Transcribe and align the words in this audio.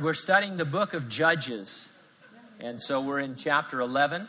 we're 0.00 0.14
studying 0.14 0.56
the 0.56 0.64
book 0.64 0.94
of 0.94 1.10
Judges. 1.10 1.90
And 2.58 2.80
so 2.80 3.02
we're 3.02 3.20
in 3.20 3.36
chapter 3.36 3.80
11. 3.80 4.26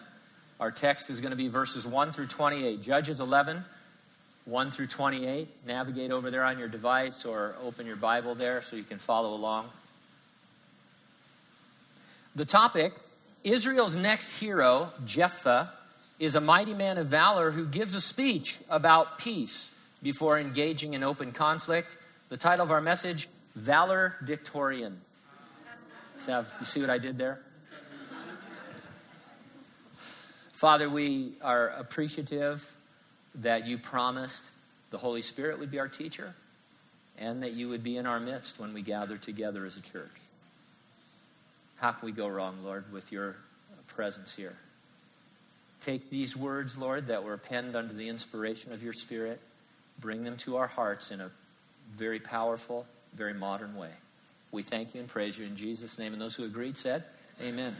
Our 0.59 0.69
text 0.69 1.09
is 1.09 1.21
going 1.21 1.31
to 1.31 1.37
be 1.37 1.47
verses 1.47 1.87
1 1.87 2.11
through 2.11 2.27
28. 2.27 2.81
Judges 2.81 3.21
11, 3.21 3.63
1 4.45 4.71
through 4.71 4.87
28. 4.87 5.47
Navigate 5.65 6.11
over 6.11 6.29
there 6.29 6.43
on 6.43 6.59
your 6.59 6.67
device 6.67 7.23
or 7.23 7.55
open 7.63 7.85
your 7.85 7.95
Bible 7.95 8.35
there 8.35 8.61
so 8.61 8.75
you 8.75 8.83
can 8.83 8.97
follow 8.97 9.33
along. 9.33 9.69
The 12.35 12.45
topic 12.45 12.93
Israel's 13.45 13.95
next 13.95 14.39
hero, 14.39 14.91
Jephthah, 15.05 15.71
is 16.19 16.35
a 16.35 16.41
mighty 16.41 16.73
man 16.73 16.97
of 16.97 17.07
valor 17.07 17.51
who 17.51 17.65
gives 17.65 17.95
a 17.95 18.01
speech 18.01 18.59
about 18.69 19.19
peace 19.19 19.77
before 20.03 20.37
engaging 20.37 20.93
in 20.95 21.03
open 21.03 21.31
conflict. 21.31 21.95
The 22.27 22.37
title 22.37 22.65
of 22.65 22.71
our 22.71 22.81
message 22.81 23.29
Valedictorian. 23.55 24.99
You 26.27 26.65
see 26.65 26.81
what 26.81 26.89
I 26.89 26.97
did 26.97 27.17
there? 27.17 27.39
Father, 30.51 30.89
we 30.89 31.33
are 31.41 31.69
appreciative 31.69 32.71
that 33.35 33.65
you 33.65 33.77
promised 33.79 34.43
the 34.91 34.97
Holy 34.97 35.21
Spirit 35.21 35.57
would 35.59 35.71
be 35.71 35.79
our 35.79 35.87
teacher 35.87 36.35
and 37.17 37.41
that 37.41 37.53
you 37.53 37.69
would 37.69 37.81
be 37.81 37.97
in 37.97 38.05
our 38.05 38.19
midst 38.19 38.59
when 38.59 38.73
we 38.73 38.81
gather 38.81 39.17
together 39.17 39.65
as 39.65 39.77
a 39.77 39.81
church. 39.81 40.21
How 41.77 41.91
can 41.91 42.05
we 42.05 42.11
go 42.11 42.27
wrong, 42.27 42.57
Lord, 42.63 42.91
with 42.91 43.11
your 43.11 43.37
presence 43.87 44.35
here? 44.35 44.55
Take 45.79 46.11
these 46.11 46.37
words, 46.37 46.77
Lord, 46.77 47.07
that 47.07 47.23
were 47.23 47.37
penned 47.37 47.75
under 47.75 47.93
the 47.93 48.07
inspiration 48.07 48.71
of 48.71 48.83
your 48.83 48.93
Spirit, 48.93 49.41
bring 49.99 50.23
them 50.23 50.37
to 50.37 50.57
our 50.57 50.67
hearts 50.67 51.09
in 51.09 51.21
a 51.21 51.31
very 51.91 52.19
powerful, 52.19 52.85
very 53.15 53.33
modern 53.33 53.75
way. 53.75 53.89
We 54.51 54.63
thank 54.63 54.93
you 54.93 54.99
and 54.99 55.09
praise 55.09 55.37
you 55.37 55.45
in 55.45 55.55
Jesus' 55.55 55.97
name. 55.97 56.13
And 56.13 56.21
those 56.21 56.35
who 56.35 56.43
agreed 56.43 56.77
said, 56.77 57.03
Amen. 57.41 57.75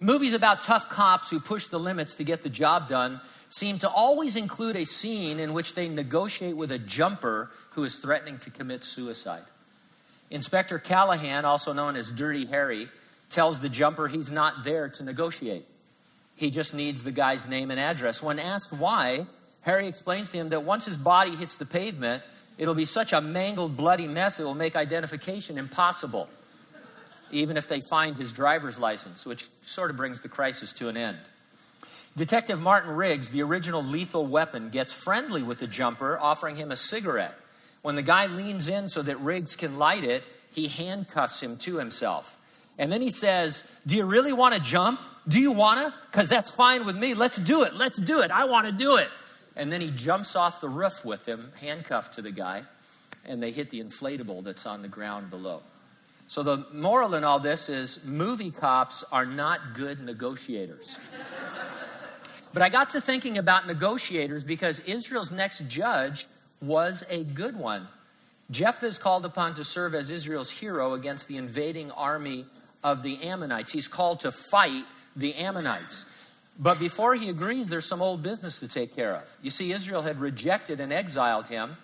Movies 0.00 0.32
about 0.32 0.62
tough 0.62 0.88
cops 0.88 1.30
who 1.30 1.38
push 1.38 1.68
the 1.68 1.78
limits 1.78 2.16
to 2.16 2.24
get 2.24 2.42
the 2.42 2.48
job 2.48 2.88
done 2.88 3.20
seem 3.48 3.78
to 3.78 3.88
always 3.88 4.34
include 4.34 4.76
a 4.76 4.84
scene 4.84 5.38
in 5.38 5.52
which 5.52 5.74
they 5.74 5.88
negotiate 5.88 6.56
with 6.56 6.72
a 6.72 6.78
jumper 6.78 7.50
who 7.70 7.84
is 7.84 7.98
threatening 7.98 8.38
to 8.40 8.50
commit 8.50 8.82
suicide. 8.82 9.44
Inspector 10.30 10.78
Callahan, 10.80 11.44
also 11.44 11.72
known 11.72 11.94
as 11.94 12.10
Dirty 12.10 12.46
Harry, 12.46 12.88
tells 13.28 13.60
the 13.60 13.68
jumper 13.68 14.08
he's 14.08 14.30
not 14.30 14.64
there 14.64 14.88
to 14.88 15.04
negotiate. 15.04 15.66
He 16.34 16.50
just 16.50 16.74
needs 16.74 17.04
the 17.04 17.12
guy's 17.12 17.46
name 17.46 17.70
and 17.70 17.78
address. 17.78 18.22
When 18.22 18.38
asked 18.38 18.72
why, 18.72 19.26
Harry 19.60 19.86
explains 19.86 20.32
to 20.32 20.38
him 20.38 20.48
that 20.48 20.64
once 20.64 20.86
his 20.86 20.96
body 20.96 21.36
hits 21.36 21.58
the 21.58 21.66
pavement, 21.66 22.22
it'll 22.58 22.74
be 22.74 22.84
such 22.84 23.12
a 23.12 23.20
mangled, 23.20 23.76
bloody 23.76 24.06
mess, 24.06 24.40
it 24.40 24.44
will 24.44 24.54
make 24.54 24.76
identification 24.76 25.58
impossible, 25.58 26.28
even 27.30 27.56
if 27.56 27.68
they 27.68 27.80
find 27.90 28.16
his 28.16 28.32
driver's 28.32 28.78
license, 28.78 29.26
which 29.26 29.48
sort 29.62 29.90
of 29.90 29.96
brings 29.96 30.20
the 30.20 30.28
crisis 30.28 30.72
to 30.74 30.88
an 30.88 30.96
end. 30.96 31.18
Detective 32.16 32.60
Martin 32.60 32.94
Riggs, 32.94 33.30
the 33.30 33.42
original 33.42 33.82
lethal 33.82 34.26
weapon, 34.26 34.68
gets 34.68 34.92
friendly 34.92 35.42
with 35.42 35.58
the 35.58 35.66
jumper, 35.66 36.18
offering 36.18 36.56
him 36.56 36.70
a 36.70 36.76
cigarette. 36.76 37.34
When 37.80 37.96
the 37.96 38.02
guy 38.02 38.26
leans 38.26 38.68
in 38.68 38.88
so 38.88 39.02
that 39.02 39.18
Riggs 39.20 39.56
can 39.56 39.78
light 39.78 40.04
it, 40.04 40.22
he 40.52 40.68
handcuffs 40.68 41.42
him 41.42 41.56
to 41.58 41.78
himself. 41.78 42.38
And 42.78 42.92
then 42.92 43.00
he 43.00 43.10
says, 43.10 43.64
Do 43.86 43.96
you 43.96 44.04
really 44.04 44.32
want 44.32 44.54
to 44.54 44.60
jump? 44.60 45.00
Do 45.26 45.40
you 45.40 45.52
want 45.52 45.80
to? 45.80 45.94
Because 46.10 46.28
that's 46.28 46.54
fine 46.54 46.84
with 46.84 46.96
me. 46.96 47.14
Let's 47.14 47.38
do 47.38 47.62
it. 47.62 47.74
Let's 47.74 47.98
do 47.98 48.20
it. 48.20 48.30
I 48.30 48.44
want 48.44 48.66
to 48.66 48.72
do 48.72 48.96
it. 48.96 49.08
And 49.56 49.70
then 49.70 49.80
he 49.80 49.90
jumps 49.90 50.34
off 50.34 50.60
the 50.60 50.68
roof 50.68 51.04
with 51.04 51.26
him, 51.26 51.52
handcuffed 51.60 52.14
to 52.14 52.22
the 52.22 52.30
guy, 52.30 52.62
and 53.24 53.42
they 53.42 53.50
hit 53.50 53.70
the 53.70 53.82
inflatable 53.82 54.42
that's 54.44 54.66
on 54.66 54.82
the 54.82 54.88
ground 54.88 55.30
below. 55.30 55.62
So 56.28 56.42
the 56.42 56.66
moral 56.72 57.14
in 57.14 57.24
all 57.24 57.40
this 57.40 57.68
is 57.68 58.04
movie 58.04 58.50
cops 58.50 59.04
are 59.12 59.26
not 59.26 59.74
good 59.74 60.00
negotiators. 60.00 60.96
but 62.54 62.62
I 62.62 62.70
got 62.70 62.90
to 62.90 63.00
thinking 63.00 63.36
about 63.36 63.66
negotiators 63.66 64.42
because 64.42 64.80
Israel's 64.80 65.30
next 65.30 65.68
judge 65.68 66.26
was 66.62 67.04
a 67.10 67.24
good 67.24 67.56
one. 67.56 67.86
Jephthah 68.50 68.86
is 68.86 68.98
called 68.98 69.24
upon 69.24 69.54
to 69.54 69.64
serve 69.64 69.94
as 69.94 70.10
Israel's 70.10 70.50
hero 70.50 70.94
against 70.94 71.28
the 71.28 71.36
invading 71.36 71.90
army 71.90 72.46
of 72.82 73.02
the 73.02 73.22
Ammonites. 73.22 73.72
He's 73.72 73.88
called 73.88 74.20
to 74.20 74.30
fight 74.32 74.84
the 75.16 75.34
Ammonites. 75.34 76.06
But 76.58 76.78
before 76.78 77.14
he 77.14 77.28
agrees, 77.28 77.68
there's 77.68 77.86
some 77.86 78.02
old 78.02 78.22
business 78.22 78.60
to 78.60 78.68
take 78.68 78.94
care 78.94 79.14
of. 79.14 79.36
You 79.42 79.50
see, 79.50 79.72
Israel 79.72 80.02
had 80.02 80.20
rejected 80.20 80.80
and 80.80 80.92
exiled 80.92 81.46
him. 81.46 81.76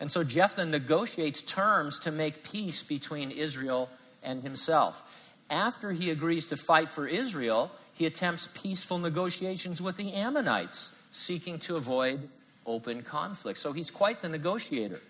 And 0.00 0.10
so 0.10 0.24
Jephthah 0.24 0.64
negotiates 0.64 1.40
terms 1.42 1.98
to 2.00 2.10
make 2.10 2.42
peace 2.42 2.82
between 2.82 3.30
Israel 3.30 3.88
and 4.22 4.42
himself. 4.42 5.02
After 5.48 5.92
he 5.92 6.10
agrees 6.10 6.46
to 6.48 6.56
fight 6.56 6.90
for 6.90 7.06
Israel, 7.06 7.70
he 7.94 8.04
attempts 8.06 8.48
peaceful 8.48 8.98
negotiations 8.98 9.80
with 9.80 9.96
the 9.96 10.12
Ammonites, 10.12 10.94
seeking 11.10 11.58
to 11.60 11.76
avoid 11.76 12.28
open 12.66 13.02
conflict. 13.02 13.58
So 13.58 13.72
he's 13.72 13.90
quite 13.90 14.20
the 14.20 14.28
negotiator. 14.28 15.00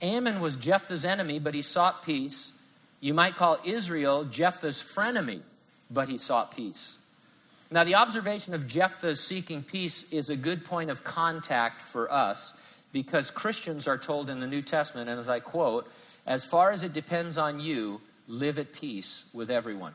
Ammon 0.00 0.40
was 0.40 0.56
Jephthah's 0.56 1.04
enemy, 1.04 1.38
but 1.38 1.54
he 1.54 1.62
sought 1.62 2.04
peace. 2.04 2.52
You 3.00 3.12
might 3.12 3.34
call 3.34 3.58
Israel 3.64 4.24
Jephthah's 4.24 4.80
frenemy, 4.82 5.40
but 5.90 6.08
he 6.08 6.16
sought 6.16 6.54
peace. 6.56 6.96
Now, 7.72 7.84
the 7.84 7.94
observation 7.94 8.52
of 8.52 8.68
Jephthah 8.68 9.16
seeking 9.16 9.62
peace 9.62 10.12
is 10.12 10.28
a 10.28 10.36
good 10.36 10.62
point 10.62 10.90
of 10.90 11.02
contact 11.02 11.80
for 11.80 12.12
us 12.12 12.52
because 12.92 13.30
Christians 13.30 13.88
are 13.88 13.96
told 13.96 14.28
in 14.28 14.40
the 14.40 14.46
New 14.46 14.60
Testament, 14.60 15.08
and 15.08 15.18
as 15.18 15.30
I 15.30 15.40
quote, 15.40 15.90
as 16.26 16.44
far 16.44 16.70
as 16.70 16.82
it 16.82 16.92
depends 16.92 17.38
on 17.38 17.60
you, 17.60 18.02
live 18.28 18.58
at 18.58 18.74
peace 18.74 19.24
with 19.32 19.50
everyone. 19.50 19.94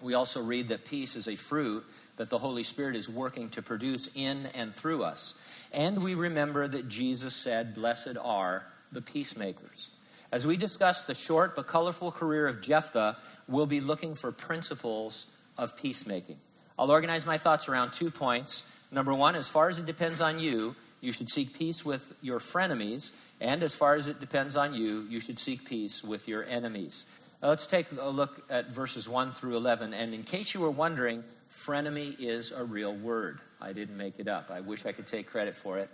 We 0.00 0.14
also 0.14 0.40
read 0.40 0.68
that 0.68 0.84
peace 0.84 1.16
is 1.16 1.26
a 1.26 1.34
fruit 1.34 1.84
that 2.18 2.30
the 2.30 2.38
Holy 2.38 2.62
Spirit 2.62 2.94
is 2.94 3.08
working 3.08 3.50
to 3.50 3.62
produce 3.62 4.08
in 4.14 4.46
and 4.54 4.72
through 4.72 5.02
us. 5.02 5.34
And 5.72 6.04
we 6.04 6.14
remember 6.14 6.68
that 6.68 6.88
Jesus 6.88 7.34
said, 7.34 7.74
Blessed 7.74 8.16
are 8.22 8.64
the 8.92 9.02
peacemakers. 9.02 9.90
As 10.30 10.46
we 10.46 10.56
discuss 10.56 11.02
the 11.02 11.14
short 11.14 11.56
but 11.56 11.66
colorful 11.66 12.12
career 12.12 12.46
of 12.46 12.62
Jephthah, 12.62 13.16
we'll 13.48 13.66
be 13.66 13.80
looking 13.80 14.14
for 14.14 14.30
principles 14.30 15.26
of 15.58 15.76
peacemaking. 15.76 16.38
I'll 16.78 16.90
organize 16.90 17.24
my 17.24 17.38
thoughts 17.38 17.68
around 17.68 17.92
two 17.92 18.10
points. 18.10 18.62
Number 18.90 19.14
one, 19.14 19.34
as 19.34 19.48
far 19.48 19.68
as 19.68 19.78
it 19.78 19.86
depends 19.86 20.20
on 20.20 20.38
you, 20.38 20.76
you 21.00 21.12
should 21.12 21.28
seek 21.28 21.56
peace 21.56 21.84
with 21.84 22.12
your 22.22 22.38
frenemies. 22.38 23.12
And 23.40 23.62
as 23.62 23.74
far 23.74 23.94
as 23.94 24.08
it 24.08 24.20
depends 24.20 24.56
on 24.56 24.74
you, 24.74 25.06
you 25.08 25.20
should 25.20 25.38
seek 25.38 25.64
peace 25.64 26.02
with 26.02 26.28
your 26.28 26.44
enemies. 26.44 27.06
Now 27.42 27.48
let's 27.48 27.66
take 27.66 27.86
a 27.92 28.08
look 28.08 28.44
at 28.50 28.72
verses 28.72 29.08
1 29.08 29.32
through 29.32 29.56
11. 29.56 29.94
And 29.94 30.14
in 30.14 30.22
case 30.22 30.54
you 30.54 30.60
were 30.60 30.70
wondering, 30.70 31.22
frenemy 31.50 32.16
is 32.18 32.52
a 32.52 32.64
real 32.64 32.94
word. 32.94 33.40
I 33.60 33.72
didn't 33.72 33.96
make 33.96 34.18
it 34.18 34.28
up. 34.28 34.50
I 34.50 34.60
wish 34.60 34.86
I 34.86 34.92
could 34.92 35.06
take 35.06 35.26
credit 35.26 35.54
for 35.54 35.78
it. 35.78 35.90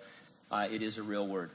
Uh, 0.51 0.69
it 0.71 0.83
is 0.83 0.99
a 0.99 1.03
real 1.03 1.27
word. 1.27 1.51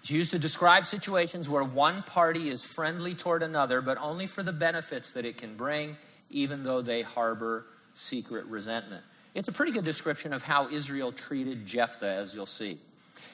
It's 0.00 0.10
used 0.10 0.30
to 0.30 0.38
describe 0.38 0.86
situations 0.86 1.48
where 1.48 1.64
one 1.64 2.02
party 2.02 2.48
is 2.48 2.64
friendly 2.64 3.14
toward 3.14 3.42
another, 3.42 3.80
but 3.80 3.98
only 4.00 4.26
for 4.26 4.42
the 4.42 4.52
benefits 4.52 5.12
that 5.14 5.24
it 5.24 5.36
can 5.36 5.56
bring, 5.56 5.96
even 6.30 6.62
though 6.62 6.80
they 6.80 7.02
harbor 7.02 7.66
secret 7.96 8.44
resentment. 8.46 9.02
It's 9.34 9.48
a 9.48 9.52
pretty 9.52 9.72
good 9.72 9.84
description 9.84 10.32
of 10.32 10.42
how 10.42 10.68
Israel 10.68 11.12
treated 11.12 11.66
Jephthah, 11.66 12.06
as 12.06 12.34
you'll 12.34 12.46
see. 12.46 12.78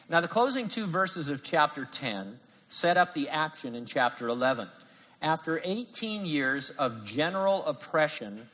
Now, 0.09 0.21
the 0.21 0.29
closing 0.29 0.69
two 0.69 0.87
verses 0.87 1.29
of 1.29 1.43
chapter 1.43 1.85
10 1.85 2.39
set 2.69 2.97
up 2.97 3.13
the 3.13 3.29
action 3.29 3.75
in 3.75 3.87
chapter 3.87 4.29
11. 4.29 4.69
After 5.21 5.61
18 5.63 6.27
years 6.27 6.71
of 6.71 7.05
general 7.05 7.65
oppression 7.67 8.49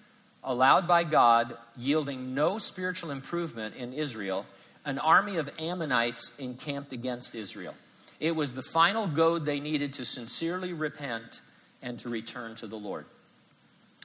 allowed 0.45 0.87
by 0.87 1.05
God, 1.05 1.57
yielding 1.77 2.35
no 2.35 2.59
spiritual 2.59 3.11
improvement 3.11 3.77
in 3.77 3.93
Israel, 3.93 4.45
an 4.85 4.99
army 4.99 5.37
of 5.37 5.51
Ammonites 5.59 6.39
encamped 6.39 6.93
against 6.93 7.35
Israel. 7.35 7.75
It 8.21 8.35
was 8.35 8.53
the 8.53 8.63
final 8.63 9.07
goad 9.07 9.45
they 9.45 9.61
needed 9.61 9.95
to 9.95 10.05
sincerely 10.05 10.73
repent 10.73 11.41
and 11.83 11.99
to 12.01 12.09
return 12.09 12.55
to 12.57 12.67
the 12.67 12.79
Lord. 12.79 13.07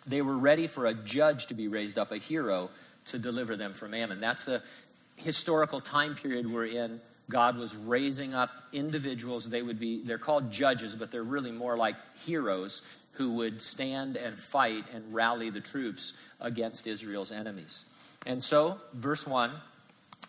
They 0.06 0.22
were 0.22 0.38
ready 0.38 0.68
for 0.68 0.86
a 0.86 0.94
judge 0.94 1.48
to 1.48 1.54
be 1.54 1.68
raised 1.68 1.98
up, 1.98 2.12
a 2.12 2.18
hero 2.18 2.70
to 3.06 3.20
deliver 3.20 3.56
them 3.56 3.74
from 3.74 3.94
Ammon. 3.94 4.20
That's 4.20 4.46
the 4.46 4.62
historical 5.16 5.80
time 5.80 6.16
period 6.16 6.52
we're 6.52 6.66
in. 6.66 7.00
God 7.30 7.58
was 7.58 7.76
raising 7.76 8.34
up 8.34 8.50
individuals. 8.74 9.50
They 9.50 9.62
would 9.62 9.80
be, 9.80 10.04
they're 10.04 10.18
called 10.18 10.52
judges, 10.52 10.96
but 10.96 11.12
they're 11.12 11.24
really 11.24 11.52
more 11.52 11.78
like 11.78 11.96
heroes 12.26 12.82
who 13.14 13.34
would 13.34 13.62
stand 13.62 14.18
and 14.18 14.38
fight 14.38 14.86
and 14.94 15.14
rally 15.14 15.50
the 15.50 15.62
troops 15.62 16.14
against 16.42 16.88
Israel's 16.88 17.32
enemies. 17.32 17.86
And 18.26 18.44
so, 18.44 18.80
verse 18.94 19.26
1 19.26 19.52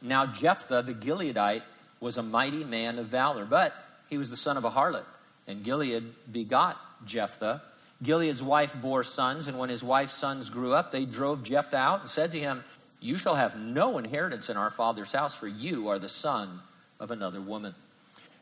Now 0.03 0.27
Jephthah 0.27 0.83
the 0.83 0.95
Gileadite 0.95 1.63
was 2.01 2.19
a 2.19 2.23
mighty 2.23 2.65
man 2.65 2.99
of 2.99 3.07
valor, 3.07 3.45
but 3.45 3.75
he 4.09 4.19
was 4.19 4.31
the 4.31 4.37
son 4.37 4.57
of 4.57 4.65
a 4.65 4.71
harlot. 4.71 5.05
And 5.47 5.65
Gilead 5.65 6.05
begot 6.31 6.79
Jephthah 7.07 7.63
Gilead's 8.03 8.43
wife 8.43 8.81
bore 8.81 9.05
sons, 9.05 9.49
and 9.49 9.59
when 9.59 9.69
his 9.69 9.85
wife's 9.85 10.15
sons 10.15 10.51
grew 10.51 10.75
up, 10.75 10.93
they 10.93 11.05
drove 11.05 11.43
Jephthah 11.43 11.77
out 11.77 12.01
and 12.01 12.11
said 12.11 12.33
to 12.33 12.41
him, 12.41 12.65
You 13.01 13.17
shall 13.17 13.35
have 13.35 13.57
no 13.57 13.99
inheritance 13.99 14.51
in 14.51 14.57
our 14.57 14.71
father's 14.71 15.13
house, 15.13 15.35
for 15.35 15.49
you 15.49 15.89
are 15.89 15.99
the 15.99 16.09
son 16.09 16.61
of 17.01 17.11
another 17.11 17.41
woman. 17.41 17.75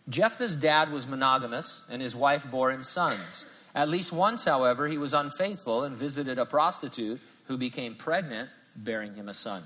Jephthah's 0.09 0.57
dad 0.57 0.91
was 0.91 1.07
monogamous, 1.07 1.83
and 1.89 2.03
his 2.03 2.17
wife 2.17 2.51
bore 2.51 2.73
him 2.73 2.83
sons. 2.83 3.45
At 3.75 3.89
least 3.89 4.13
once, 4.13 4.45
however, 4.45 4.89
he 4.89 4.99
was 4.99 5.15
unfaithful 5.15 5.85
and 5.85 5.97
visited 5.97 6.39
a 6.39 6.47
prostitute 6.47 7.21
who 7.47 7.57
became 7.57 7.95
pregnant, 7.95 8.51
bearing 8.77 9.15
him 9.15 9.29
a 9.29 9.35
son. 9.35 9.63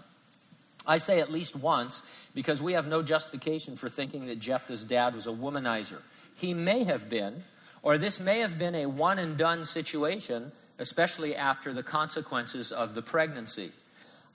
I 0.86 0.98
say 0.98 1.20
at 1.20 1.32
least 1.32 1.56
once 1.56 2.02
because 2.34 2.62
we 2.62 2.74
have 2.74 2.86
no 2.86 3.02
justification 3.02 3.76
for 3.76 3.88
thinking 3.88 4.26
that 4.26 4.38
Jephthah's 4.38 4.84
dad 4.84 5.14
was 5.14 5.26
a 5.26 5.32
womanizer. 5.32 6.00
He 6.36 6.54
may 6.54 6.84
have 6.84 7.08
been, 7.08 7.42
or 7.82 7.98
this 7.98 8.20
may 8.20 8.40
have 8.40 8.58
been 8.58 8.74
a 8.74 8.86
one 8.86 9.18
and 9.18 9.36
done 9.36 9.64
situation, 9.64 10.52
especially 10.78 11.36
after 11.36 11.72
the 11.72 11.82
consequences 11.82 12.72
of 12.72 12.94
the 12.94 13.02
pregnancy. 13.02 13.72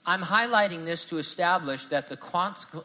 I'm 0.04 0.22
highlighting 0.22 0.84
this 0.84 1.04
to 1.06 1.18
establish 1.18 1.86
that 1.86 2.08
the, 2.08 2.18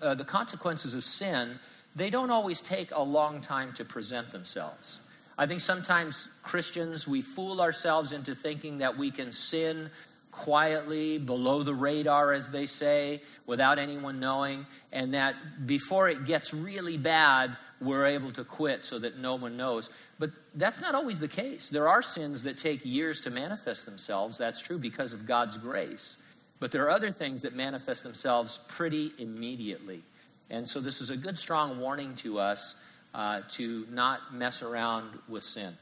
uh, 0.02 0.14
the 0.14 0.26
consequences 0.26 0.94
of 0.94 1.04
sin, 1.04 1.60
they 1.96 2.10
don't 2.10 2.30
always 2.30 2.62
take 2.62 2.92
a 2.92 3.02
long 3.02 3.42
time 3.42 3.74
to 3.74 3.86
present 3.86 4.32
themselves. 4.32 5.00
I 5.38 5.46
think 5.46 5.62
sometimes 5.62 6.28
Christians, 6.44 7.08
we 7.08 7.22
fool 7.22 7.62
ourselves 7.62 8.12
into 8.12 8.36
thinking 8.36 8.80
that 8.80 8.98
we 8.98 9.12
can 9.12 9.32
sin 9.32 9.90
quietly, 10.32 11.18
below 11.18 11.64
the 11.64 11.74
radar, 11.74 12.32
as 12.34 12.52
they 12.52 12.68
say, 12.68 13.22
without 13.48 13.80
anyone 13.80 14.20
knowing, 14.20 14.68
and 14.92 15.14
that 15.16 15.36
before 15.66 16.10
it 16.10 16.26
gets 16.26 16.54
really 16.54 16.98
bad, 16.98 17.58
we're 17.82 18.06
able 18.06 18.32
to 18.32 18.44
quit 18.44 18.86
so 18.86 19.00
that 19.00 19.18
no 19.18 19.36
one 19.36 19.58
knows. 19.58 19.90
But 20.20 20.30
that's 20.58 20.82
not 20.82 20.96
always 20.96 21.20
the 21.20 21.28
case. 21.28 21.70
There 21.70 21.88
are 21.88 22.02
sins 22.02 22.44
that 22.44 22.58
take 22.58 22.84
years 22.84 23.22
to 23.22 23.30
manifest 23.30 23.86
themselves. 23.86 24.38
That's 24.38 24.60
true 24.60 24.80
because 24.80 25.14
of 25.14 25.26
God's 25.26 25.58
grace. 25.58 26.18
But 26.60 26.72
there 26.72 26.84
are 26.86 26.90
other 26.90 27.12
things 27.12 27.44
that 27.44 27.56
manifest 27.56 28.04
themselves 28.04 28.60
pretty 28.68 29.12
immediately. 29.20 30.02
And 30.50 30.68
so 30.68 30.80
this 30.80 31.00
is 31.00 31.12
a 31.12 31.18
good, 31.18 31.38
strong 31.38 31.80
warning 31.80 32.16
to 32.18 32.40
us 32.40 32.76
uh, 33.14 33.42
to 33.52 33.86
not 33.92 34.34
mess 34.34 34.64
around 34.64 35.20
with 35.28 35.44
sin. 35.44 35.78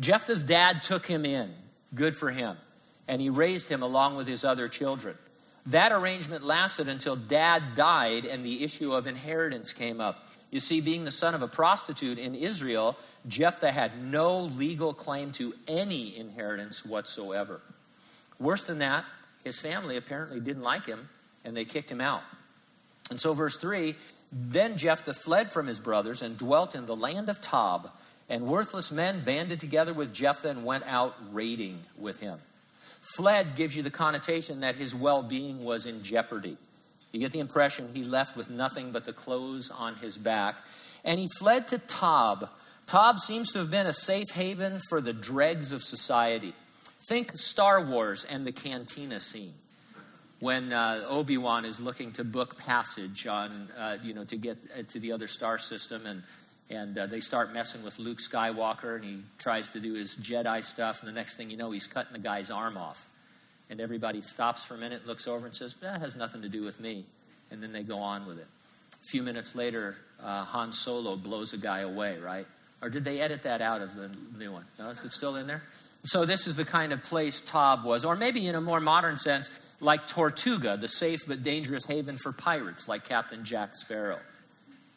Jephthah's 0.00 0.42
dad 0.42 0.82
took 0.82 1.06
him 1.06 1.26
in. 1.26 1.52
Good 1.94 2.14
for 2.14 2.30
him. 2.30 2.56
And 3.06 3.20
he 3.20 3.28
raised 3.28 3.68
him 3.68 3.82
along 3.82 4.16
with 4.16 4.26
his 4.26 4.44
other 4.44 4.68
children. 4.68 5.16
That 5.66 5.92
arrangement 5.92 6.44
lasted 6.44 6.88
until 6.88 7.16
dad 7.16 7.74
died 7.74 8.24
and 8.24 8.44
the 8.44 8.64
issue 8.64 8.94
of 8.94 9.06
inheritance 9.06 9.72
came 9.72 10.00
up. 10.00 10.23
You 10.54 10.60
see, 10.60 10.80
being 10.80 11.02
the 11.02 11.10
son 11.10 11.34
of 11.34 11.42
a 11.42 11.48
prostitute 11.48 12.16
in 12.16 12.36
Israel, 12.36 12.96
Jephthah 13.26 13.72
had 13.72 14.04
no 14.04 14.42
legal 14.42 14.94
claim 14.94 15.32
to 15.32 15.52
any 15.66 16.16
inheritance 16.16 16.86
whatsoever. 16.86 17.60
Worse 18.38 18.62
than 18.62 18.78
that, 18.78 19.04
his 19.42 19.58
family 19.58 19.96
apparently 19.96 20.38
didn't 20.38 20.62
like 20.62 20.86
him 20.86 21.08
and 21.44 21.56
they 21.56 21.64
kicked 21.64 21.90
him 21.90 22.00
out. 22.00 22.22
And 23.10 23.20
so, 23.20 23.32
verse 23.32 23.56
3 23.56 23.96
then 24.30 24.76
Jephthah 24.76 25.14
fled 25.14 25.50
from 25.50 25.66
his 25.66 25.80
brothers 25.80 26.22
and 26.22 26.38
dwelt 26.38 26.76
in 26.76 26.86
the 26.86 26.94
land 26.94 27.28
of 27.28 27.42
Tob, 27.42 27.90
and 28.28 28.46
worthless 28.46 28.92
men 28.92 29.24
banded 29.24 29.58
together 29.58 29.92
with 29.92 30.14
Jephthah 30.14 30.50
and 30.50 30.64
went 30.64 30.84
out 30.86 31.16
raiding 31.32 31.80
with 31.98 32.20
him. 32.20 32.38
Fled 33.00 33.56
gives 33.56 33.74
you 33.74 33.82
the 33.82 33.90
connotation 33.90 34.60
that 34.60 34.76
his 34.76 34.94
well 34.94 35.24
being 35.24 35.64
was 35.64 35.86
in 35.86 36.04
jeopardy. 36.04 36.58
You 37.14 37.20
get 37.20 37.30
the 37.30 37.38
impression 37.38 37.88
he 37.94 38.02
left 38.02 38.36
with 38.36 38.50
nothing 38.50 38.90
but 38.90 39.06
the 39.06 39.12
clothes 39.12 39.70
on 39.70 39.94
his 39.94 40.18
back. 40.18 40.58
And 41.04 41.20
he 41.20 41.28
fled 41.38 41.68
to 41.68 41.78
Tob. 41.78 42.50
Tob 42.88 43.20
seems 43.20 43.52
to 43.52 43.60
have 43.60 43.70
been 43.70 43.86
a 43.86 43.92
safe 43.92 44.30
haven 44.34 44.80
for 44.88 45.00
the 45.00 45.12
dregs 45.12 45.70
of 45.70 45.82
society. 45.82 46.54
Think 47.08 47.30
Star 47.32 47.80
Wars 47.80 48.24
and 48.24 48.44
the 48.44 48.50
cantina 48.50 49.20
scene 49.20 49.54
when 50.40 50.72
uh, 50.72 51.06
Obi 51.08 51.38
Wan 51.38 51.64
is 51.64 51.80
looking 51.80 52.10
to 52.12 52.24
book 52.24 52.58
passage 52.58 53.28
on, 53.28 53.68
uh, 53.78 53.96
you 54.02 54.12
know, 54.12 54.24
to 54.24 54.36
get 54.36 54.58
uh, 54.76 54.82
to 54.88 54.98
the 54.98 55.12
other 55.12 55.28
star 55.28 55.56
system, 55.56 56.04
and 56.04 56.22
and 56.68 56.98
uh, 56.98 57.06
they 57.06 57.20
start 57.20 57.52
messing 57.52 57.84
with 57.84 58.00
Luke 58.00 58.18
Skywalker, 58.18 58.96
and 58.96 59.04
he 59.04 59.18
tries 59.38 59.70
to 59.70 59.80
do 59.80 59.94
his 59.94 60.16
Jedi 60.16 60.64
stuff, 60.64 61.00
and 61.00 61.08
the 61.08 61.14
next 61.14 61.36
thing 61.36 61.50
you 61.50 61.56
know, 61.56 61.70
he's 61.70 61.86
cutting 61.86 62.12
the 62.12 62.18
guy's 62.18 62.50
arm 62.50 62.76
off, 62.76 63.08
and 63.70 63.80
everybody 63.80 64.20
stops 64.20 64.64
for 64.64 64.74
a 64.74 64.78
minute, 64.78 65.06
looks 65.06 65.26
over, 65.26 65.46
and 65.46 65.54
says, 65.54 65.74
"That 65.80 66.00
has 66.00 66.16
nothing 66.16 66.42
to 66.42 66.48
do 66.48 66.62
with 66.62 66.80
me," 66.80 67.06
and 67.50 67.62
then 67.62 67.72
they 67.72 67.82
go 67.82 67.98
on 67.98 68.26
with 68.26 68.38
it. 68.38 68.46
A 68.92 69.06
few 69.06 69.22
minutes 69.22 69.54
later, 69.54 69.96
uh, 70.22 70.44
Han 70.44 70.72
Solo 70.72 71.16
blows 71.16 71.52
a 71.52 71.58
guy 71.58 71.80
away, 71.80 72.18
right? 72.18 72.46
Or 72.80 72.90
did 72.90 73.04
they 73.04 73.20
edit 73.20 73.42
that 73.42 73.62
out 73.62 73.80
of 73.80 73.94
the 73.94 74.10
new 74.38 74.52
one? 74.52 74.64
No, 74.78 74.88
is 74.88 75.02
it 75.04 75.12
still 75.12 75.36
in 75.36 75.46
there? 75.46 75.62
So 76.04 76.26
this 76.26 76.46
is 76.46 76.56
the 76.56 76.66
kind 76.66 76.92
of 76.92 77.02
place 77.02 77.40
Tob 77.40 77.84
was, 77.84 78.04
or 78.04 78.14
maybe 78.14 78.46
in 78.46 78.54
a 78.54 78.60
more 78.60 78.80
modern 78.80 79.16
sense, 79.16 79.48
like 79.80 80.06
Tortuga, 80.06 80.76
the 80.76 80.88
safe 80.88 81.20
but 81.26 81.42
dangerous 81.42 81.86
haven 81.86 82.18
for 82.18 82.32
pirates, 82.32 82.86
like 82.88 83.04
Captain 83.04 83.44
Jack 83.44 83.74
Sparrow. 83.74 84.20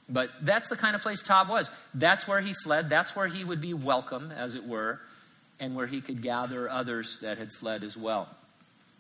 But 0.09 0.31
that's 0.41 0.67
the 0.67 0.75
kind 0.75 0.95
of 0.95 1.01
place 1.01 1.21
Tob 1.21 1.49
was. 1.49 1.71
That's 1.93 2.27
where 2.27 2.41
he 2.41 2.53
fled. 2.53 2.89
That's 2.89 3.15
where 3.15 3.27
he 3.27 3.43
would 3.43 3.61
be 3.61 3.73
welcome, 3.73 4.31
as 4.31 4.55
it 4.55 4.65
were, 4.65 4.99
and 5.59 5.75
where 5.75 5.87
he 5.87 6.01
could 6.01 6.21
gather 6.21 6.69
others 6.69 7.19
that 7.21 7.37
had 7.37 7.51
fled 7.53 7.83
as 7.83 7.95
well. 7.97 8.29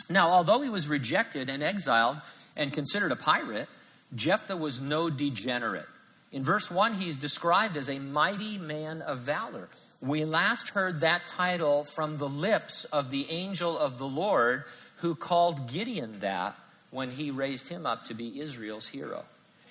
Now, 0.09 0.29
although 0.29 0.61
he 0.61 0.69
was 0.69 0.87
rejected 0.87 1.49
and 1.49 1.61
exiled 1.61 2.17
and 2.55 2.73
considered 2.73 3.11
a 3.11 3.15
pirate, 3.15 3.67
Jephthah 4.15 4.57
was 4.57 4.79
no 4.79 5.09
degenerate. 5.09 5.87
In 6.31 6.43
verse 6.43 6.69
1, 6.71 6.93
he's 6.93 7.17
described 7.17 7.77
as 7.77 7.89
a 7.89 7.99
mighty 7.99 8.57
man 8.57 9.01
of 9.01 9.19
valor. 9.19 9.69
We 10.01 10.25
last 10.25 10.69
heard 10.69 10.99
that 11.01 11.25
title 11.25 11.83
from 11.83 12.15
the 12.15 12.29
lips 12.29 12.85
of 12.85 13.11
the 13.11 13.29
angel 13.29 13.77
of 13.77 13.97
the 13.97 14.07
Lord 14.07 14.63
who 14.97 15.15
called 15.15 15.71
Gideon 15.71 16.19
that 16.19 16.55
when 16.91 17.11
he 17.11 17.31
raised 17.31 17.69
him 17.69 17.85
up 17.85 18.05
to 18.05 18.13
be 18.13 18.39
Israel's 18.39 18.87
hero. 18.87 19.25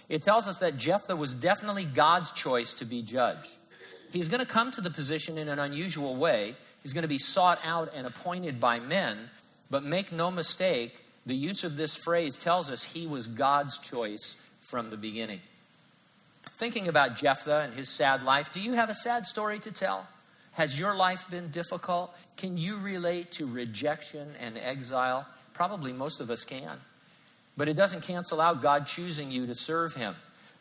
It 0.09 0.23
tells 0.23 0.49
us 0.49 0.59
that 0.59 0.77
Jephthah 0.77 1.17
was 1.17 1.35
definitely 1.35 1.85
God's 1.85 2.31
choice 2.31 2.75
to 2.75 2.85
be 2.85 3.03
judge. 3.03 3.51
He's 4.13 4.29
going 4.29 4.41
to 4.41 4.47
come 4.47 4.71
to 4.73 4.81
the 4.81 4.91
position 4.91 5.37
in 5.39 5.49
an 5.49 5.59
unusual 5.59 6.17
way. 6.17 6.55
He's 6.83 6.93
going 6.93 7.03
to 7.03 7.09
be 7.09 7.19
sought 7.19 7.59
out 7.65 7.91
and 7.95 8.07
appointed 8.07 8.61
by 8.61 8.79
men, 8.79 9.31
but 9.71 9.85
make 9.85 10.13
no 10.13 10.31
mistake, 10.31 11.05
the 11.25 11.35
use 11.35 11.65
of 11.65 11.77
this 11.77 11.97
phrase 11.97 12.37
tells 12.37 12.71
us 12.71 12.85
he 12.85 13.07
was 13.07 13.27
God's 13.27 13.79
choice 13.79 14.37
from 14.61 14.91
the 14.91 14.97
beginning. 14.97 15.41
Thinking 16.53 16.89
about 16.89 17.17
Jephthah 17.17 17.63
and 17.63 17.75
his 17.75 17.89
sad 17.89 18.23
life, 18.23 18.53
do 18.53 18.61
you 18.61 18.73
have 18.75 18.89
a 18.89 18.95
sad 18.95 19.27
story 19.27 19.59
to 19.61 19.73
tell? 19.73 20.07
Has 20.53 20.79
your 20.79 20.95
life 20.95 21.29
been 21.31 21.51
difficult? 21.51 22.17
Can 22.37 22.57
you 22.57 22.79
relate 22.79 23.33
to 23.33 23.47
rejection 23.47 24.29
and 24.41 24.57
exile? 24.57 25.27
Probably 25.53 25.93
most 25.93 26.21
of 26.21 26.31
us 26.31 26.45
can. 26.45 26.79
But 27.59 27.69
it 27.69 27.75
doesn't 27.75 28.03
cancel 28.03 28.41
out 28.41 28.63
God 28.63 28.87
choosing 28.87 29.31
you 29.31 29.47
to 29.47 29.55
serve 29.55 29.95
Him. 29.95 30.15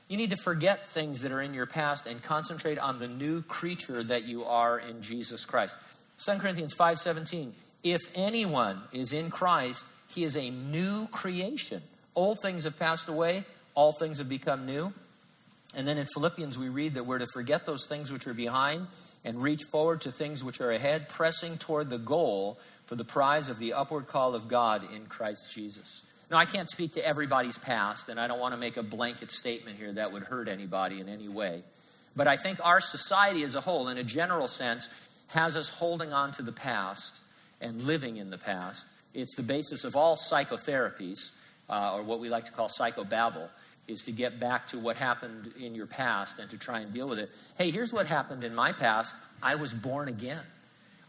You 0.07 0.18
need 0.18 0.31
to 0.31 0.38
forget 0.38 0.88
things 0.88 1.22
that 1.22 1.31
are 1.31 1.42
in 1.42 1.54
your 1.54 1.66
past 1.66 2.07
and 2.07 2.22
concentrate 2.22 2.78
on 2.78 3.00
the 3.00 3.07
new 3.07 3.42
creature 3.44 4.04
that 4.04 4.24
you 4.24 4.46
are 4.46 4.80
in 4.80 5.02
Jesus 5.02 5.46
Christ. 5.46 5.78
2 6.18 6.40
Corinthians 6.40 6.75
5:17 6.75 7.54
If 7.86 8.02
anyone 8.16 8.82
is 8.94 9.14
in 9.14 9.30
Christ, 9.30 9.86
he 10.07 10.24
is 10.24 10.36
a 10.36 10.50
new 10.50 11.07
creation. 11.09 11.83
Old 12.16 12.40
things 12.40 12.64
have 12.64 12.80
passed 12.80 13.07
away, 13.07 13.44
all 13.76 13.92
things 13.92 14.18
have 14.18 14.28
become 14.28 14.66
new. 14.66 14.92
And 15.76 15.88
then 15.88 16.00
in 16.00 16.07
Philippians 16.07 16.57
we 16.57 16.69
read 16.69 16.95
that 16.95 17.06
we're 17.06 17.19
to 17.19 17.28
forget 17.31 17.68
those 17.68 17.86
things 17.86 18.12
which 18.12 18.26
are 18.26 18.33
behind 18.33 18.88
and 19.24 19.40
reach 19.40 19.62
forward 19.71 20.02
to 20.02 20.12
things 20.12 20.44
which 20.44 20.62
are 20.62 20.71
ahead, 20.71 21.09
pressing 21.09 21.59
toward 21.59 21.92
the 21.92 22.00
goal 22.00 22.57
for 22.86 22.95
the 22.95 23.06
prize 23.06 23.50
of 23.50 23.59
the 23.59 23.74
upward 23.74 24.07
call 24.07 24.33
of 24.33 24.48
God 24.48 24.81
in 24.92 25.06
Christ 25.06 25.52
Jesus. 25.54 26.02
Now, 26.31 26.38
I 26.38 26.45
can't 26.45 26.71
speak 26.71 26.94
to 26.94 27.07
everybody's 27.07 27.59
past, 27.59 28.09
and 28.09 28.19
I 28.19 28.26
don't 28.26 28.40
want 28.40 28.56
to 28.56 28.59
make 28.59 28.78
a 28.78 28.83
blanket 28.83 29.30
statement 29.30 29.78
here 29.78 29.94
that 29.94 30.12
would 30.12 30.24
hurt 30.24 30.48
anybody 30.48 31.02
in 31.02 31.07
any 31.07 31.28
way. 31.28 31.62
But 32.16 32.28
I 32.28 32.36
think 32.36 32.59
our 32.64 32.81
society 32.81 33.44
as 33.44 33.54
a 33.54 33.62
whole, 33.62 33.90
in 33.90 34.00
a 34.00 34.04
general 34.04 34.48
sense, 34.48 34.90
has 35.28 35.56
us 35.56 35.69
holding 35.69 36.14
on 36.14 36.31
to 36.33 36.42
the 36.42 36.52
past 36.52 37.19
and 37.62 37.83
living 37.83 38.18
in 38.18 38.30
the 38.30 38.38
past. 38.38 38.85
It's 39.14 39.35
the 39.35 39.44
basis 39.44 39.83
of 39.83 39.95
all 39.95 40.18
psychotherapies, 40.18 41.31
uh, 41.69 41.95
or 41.95 42.04
what 42.04 42.19
we 42.19 42.30
like 42.30 42.45
to 42.45 42.52
call 42.52 42.69
psychobabble 42.69 43.50
is 43.88 44.02
to 44.02 44.12
get 44.12 44.40
back 44.40 44.68
to 44.69 44.80
what 44.80 44.97
happened 44.97 45.52
in 45.59 45.76
your 45.76 45.85
past 45.85 46.40
and 46.40 46.50
to 46.50 46.57
try 46.57 46.80
and 46.80 46.92
deal 46.92 47.07
with 47.07 47.19
it. 47.19 47.30
Hey, 47.57 47.69
here's 47.69 47.94
what 47.94 48.07
happened 48.07 48.44
in 48.44 48.56
my 48.56 48.71
past 48.71 49.14
I 49.44 49.56
was 49.56 49.74
born 49.74 50.07
again. 50.07 50.42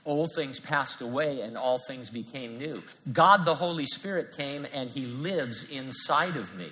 Old 0.05 0.31
things 0.37 0.61
passed 0.61 1.01
away 1.01 1.41
and 1.41 1.57
all 1.57 1.79
things 1.79 2.11
became 2.11 2.59
new. 2.59 2.83
God 3.13 3.45
the 3.45 3.55
Holy 3.55 3.87
Spirit 3.87 4.37
came 4.37 4.67
and 4.73 4.89
He 4.89 5.07
lives 5.07 5.71
inside 5.71 6.37
of 6.37 6.57
me 6.57 6.69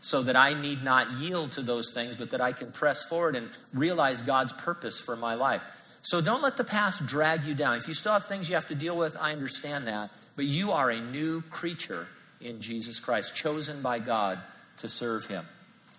so 0.00 0.22
that 0.22 0.36
I 0.36 0.54
need 0.54 0.82
not 0.82 1.10
yield 1.12 1.52
to 1.52 1.62
those 1.62 1.92
things, 1.92 2.16
but 2.16 2.30
that 2.30 2.40
I 2.40 2.52
can 2.52 2.72
press 2.72 3.04
forward 3.04 3.36
and 3.36 3.50
realize 3.74 4.22
God's 4.22 4.52
purpose 4.52 5.00
for 5.00 5.16
my 5.16 5.34
life. 5.34 5.64
So 6.02 6.20
don't 6.20 6.42
let 6.42 6.56
the 6.56 6.64
past 6.64 7.06
drag 7.06 7.44
you 7.44 7.54
down. 7.54 7.76
If 7.76 7.86
you 7.86 7.94
still 7.94 8.12
have 8.12 8.24
things 8.24 8.48
you 8.48 8.56
have 8.56 8.68
to 8.68 8.74
deal 8.74 8.96
with, 8.96 9.16
I 9.18 9.32
understand 9.32 9.86
that. 9.86 10.10
But 10.34 10.46
you 10.46 10.72
are 10.72 10.90
a 10.90 11.00
new 11.00 11.42
creature 11.42 12.08
in 12.40 12.60
Jesus 12.60 12.98
Christ, 12.98 13.36
chosen 13.36 13.82
by 13.82 14.00
God 14.00 14.40
to 14.78 14.88
serve 14.88 15.26
him. 15.26 15.46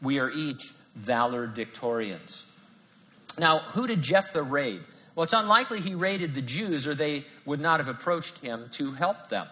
We 0.01 0.19
are 0.19 0.29
each 0.29 0.73
valedictorians. 0.99 2.43
Now, 3.39 3.59
who 3.59 3.87
did 3.87 4.01
Jephthah 4.01 4.43
raid? 4.43 4.81
Well, 5.15 5.23
it's 5.23 5.33
unlikely 5.33 5.79
he 5.79 5.95
raided 5.95 6.33
the 6.33 6.41
Jews, 6.41 6.85
or 6.85 6.95
they 6.95 7.23
would 7.45 7.61
not 7.61 7.79
have 7.79 7.87
approached 7.87 8.39
him 8.39 8.69
to 8.73 8.91
help 8.91 9.29
them. 9.29 9.47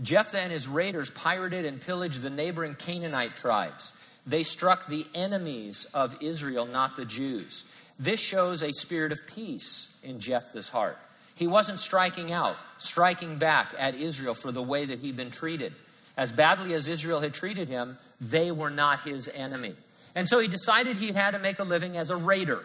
Jephthah 0.00 0.40
and 0.40 0.52
his 0.52 0.66
raiders 0.66 1.10
pirated 1.10 1.66
and 1.66 1.78
pillaged 1.78 2.22
the 2.22 2.30
neighboring 2.30 2.74
Canaanite 2.74 3.36
tribes. 3.36 3.92
They 4.26 4.44
struck 4.44 4.86
the 4.86 5.06
enemies 5.14 5.84
of 5.92 6.16
Israel, 6.22 6.64
not 6.64 6.96
the 6.96 7.04
Jews. 7.04 7.64
This 7.98 8.18
shows 8.18 8.62
a 8.62 8.72
spirit 8.72 9.12
of 9.12 9.26
peace 9.26 9.89
in 10.02 10.20
Jephthah's 10.20 10.68
heart. 10.68 10.98
He 11.34 11.46
wasn't 11.46 11.78
striking 11.78 12.32
out, 12.32 12.56
striking 12.78 13.38
back 13.38 13.72
at 13.78 13.94
Israel 13.94 14.34
for 14.34 14.52
the 14.52 14.62
way 14.62 14.84
that 14.84 14.98
he'd 14.98 15.16
been 15.16 15.30
treated. 15.30 15.72
As 16.16 16.32
badly 16.32 16.74
as 16.74 16.88
Israel 16.88 17.20
had 17.20 17.32
treated 17.32 17.68
him, 17.68 17.96
they 18.20 18.50
were 18.50 18.70
not 18.70 19.04
his 19.04 19.28
enemy. 19.28 19.74
And 20.14 20.28
so 20.28 20.38
he 20.38 20.48
decided 20.48 20.96
he 20.96 21.12
had 21.12 21.30
to 21.32 21.38
make 21.38 21.58
a 21.58 21.64
living 21.64 21.96
as 21.96 22.10
a 22.10 22.16
raider. 22.16 22.64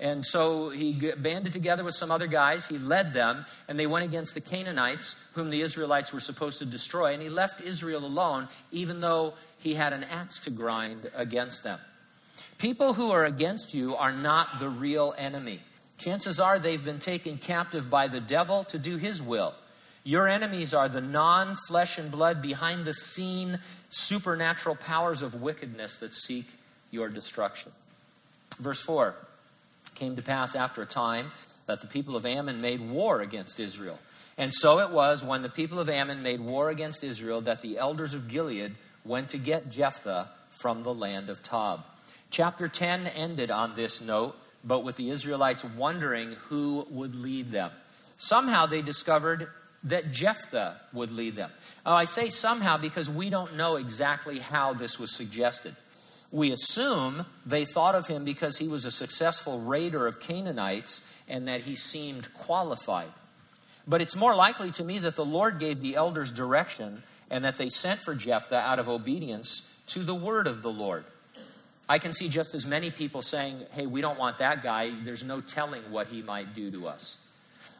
And 0.00 0.24
so 0.24 0.70
he 0.70 0.92
banded 1.16 1.52
together 1.52 1.84
with 1.84 1.94
some 1.94 2.10
other 2.10 2.26
guys. 2.26 2.66
He 2.66 2.78
led 2.78 3.12
them, 3.12 3.46
and 3.68 3.78
they 3.78 3.86
went 3.86 4.04
against 4.04 4.34
the 4.34 4.40
Canaanites, 4.40 5.14
whom 5.34 5.50
the 5.50 5.60
Israelites 5.60 6.12
were 6.12 6.20
supposed 6.20 6.58
to 6.60 6.64
destroy. 6.64 7.12
And 7.12 7.22
he 7.22 7.28
left 7.28 7.60
Israel 7.60 8.04
alone, 8.04 8.48
even 8.72 9.00
though 9.00 9.34
he 9.58 9.74
had 9.74 9.92
an 9.92 10.04
axe 10.04 10.40
to 10.40 10.50
grind 10.50 11.10
against 11.14 11.62
them. 11.62 11.78
People 12.58 12.94
who 12.94 13.10
are 13.10 13.24
against 13.24 13.74
you 13.74 13.94
are 13.96 14.12
not 14.12 14.58
the 14.58 14.68
real 14.68 15.14
enemy. 15.18 15.60
Chances 15.98 16.40
are 16.40 16.58
they've 16.58 16.84
been 16.84 16.98
taken 16.98 17.38
captive 17.38 17.88
by 17.88 18.08
the 18.08 18.20
devil 18.20 18.64
to 18.64 18.78
do 18.78 18.96
his 18.96 19.22
will. 19.22 19.54
Your 20.02 20.28
enemies 20.28 20.74
are 20.74 20.88
the 20.88 21.00
non 21.00 21.56
flesh 21.66 21.98
and 21.98 22.10
blood, 22.10 22.42
behind 22.42 22.84
the 22.84 22.92
scene 22.92 23.58
supernatural 23.88 24.76
powers 24.76 25.22
of 25.22 25.40
wickedness 25.40 25.96
that 25.98 26.12
seek 26.12 26.46
your 26.90 27.08
destruction. 27.08 27.72
Verse 28.58 28.80
4 28.80 29.14
came 29.94 30.16
to 30.16 30.22
pass 30.22 30.54
after 30.54 30.82
a 30.82 30.86
time 30.86 31.30
that 31.66 31.80
the 31.80 31.86
people 31.86 32.16
of 32.16 32.26
Ammon 32.26 32.60
made 32.60 32.80
war 32.80 33.20
against 33.20 33.58
Israel. 33.58 33.98
And 34.36 34.52
so 34.52 34.80
it 34.80 34.90
was 34.90 35.24
when 35.24 35.42
the 35.42 35.48
people 35.48 35.78
of 35.78 35.88
Ammon 35.88 36.22
made 36.22 36.40
war 36.40 36.68
against 36.68 37.04
Israel 37.04 37.40
that 37.42 37.62
the 37.62 37.78
elders 37.78 38.14
of 38.14 38.28
Gilead 38.28 38.74
went 39.04 39.28
to 39.30 39.38
get 39.38 39.70
Jephthah 39.70 40.28
from 40.50 40.82
the 40.82 40.94
land 40.94 41.30
of 41.30 41.42
Tob. 41.42 41.84
Chapter 42.30 42.68
10 42.68 43.06
ended 43.06 43.50
on 43.50 43.74
this 43.74 44.00
note, 44.00 44.36
but 44.64 44.80
with 44.84 44.96
the 44.96 45.10
Israelites 45.10 45.64
wondering 45.64 46.32
who 46.48 46.86
would 46.90 47.14
lead 47.14 47.50
them. 47.50 47.70
Somehow 48.16 48.66
they 48.66 48.82
discovered 48.82 49.48
that 49.84 50.12
Jephthah 50.12 50.80
would 50.92 51.12
lead 51.12 51.36
them. 51.36 51.50
I 51.84 52.06
say 52.06 52.30
somehow 52.30 52.78
because 52.78 53.10
we 53.10 53.28
don't 53.28 53.56
know 53.56 53.76
exactly 53.76 54.38
how 54.38 54.72
this 54.72 54.98
was 54.98 55.14
suggested. 55.14 55.76
We 56.32 56.50
assume 56.50 57.26
they 57.44 57.64
thought 57.64 57.94
of 57.94 58.06
him 58.06 58.24
because 58.24 58.58
he 58.58 58.66
was 58.66 58.86
a 58.86 58.90
successful 58.90 59.60
raider 59.60 60.06
of 60.06 60.20
Canaanites 60.20 61.06
and 61.28 61.46
that 61.46 61.60
he 61.60 61.76
seemed 61.76 62.32
qualified. 62.32 63.12
But 63.86 64.00
it's 64.00 64.16
more 64.16 64.34
likely 64.34 64.70
to 64.72 64.84
me 64.84 64.98
that 65.00 65.16
the 65.16 65.24
Lord 65.24 65.58
gave 65.58 65.80
the 65.80 65.96
elders 65.96 66.30
direction 66.30 67.02
and 67.30 67.44
that 67.44 67.58
they 67.58 67.68
sent 67.68 68.00
for 68.00 68.14
Jephthah 68.14 68.56
out 68.56 68.78
of 68.78 68.88
obedience 68.88 69.70
to 69.88 70.00
the 70.00 70.14
word 70.14 70.46
of 70.46 70.62
the 70.62 70.72
Lord. 70.72 71.04
I 71.88 71.98
can 71.98 72.12
see 72.12 72.28
just 72.28 72.54
as 72.54 72.66
many 72.66 72.90
people 72.90 73.20
saying, 73.20 73.58
hey, 73.72 73.86
we 73.86 74.00
don't 74.00 74.18
want 74.18 74.38
that 74.38 74.62
guy. 74.62 74.90
There's 75.02 75.24
no 75.24 75.40
telling 75.40 75.82
what 75.90 76.06
he 76.06 76.22
might 76.22 76.54
do 76.54 76.70
to 76.70 76.88
us. 76.88 77.16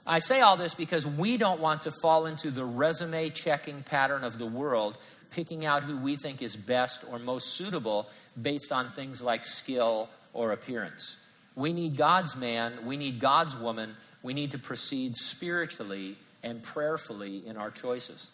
I 0.06 0.18
say 0.18 0.42
all 0.42 0.58
this 0.58 0.74
because 0.74 1.06
we 1.06 1.38
don't 1.38 1.60
want 1.60 1.82
to 1.82 1.90
fall 2.02 2.26
into 2.26 2.50
the 2.50 2.64
resume 2.64 3.30
checking 3.30 3.82
pattern 3.82 4.22
of 4.22 4.38
the 4.38 4.46
world, 4.46 4.98
picking 5.30 5.64
out 5.64 5.82
who 5.82 5.96
we 5.96 6.16
think 6.16 6.42
is 6.42 6.56
best 6.56 7.04
or 7.10 7.18
most 7.18 7.54
suitable 7.54 8.08
based 8.40 8.70
on 8.70 8.90
things 8.90 9.22
like 9.22 9.44
skill 9.44 10.10
or 10.34 10.52
appearance. 10.52 11.16
We 11.56 11.72
need 11.72 11.96
God's 11.96 12.36
man, 12.36 12.84
we 12.84 12.98
need 12.98 13.18
God's 13.20 13.56
woman, 13.56 13.96
we 14.22 14.34
need 14.34 14.50
to 14.50 14.58
proceed 14.58 15.16
spiritually 15.16 16.16
and 16.42 16.62
prayerfully 16.62 17.46
in 17.46 17.56
our 17.56 17.70
choices. 17.70 18.30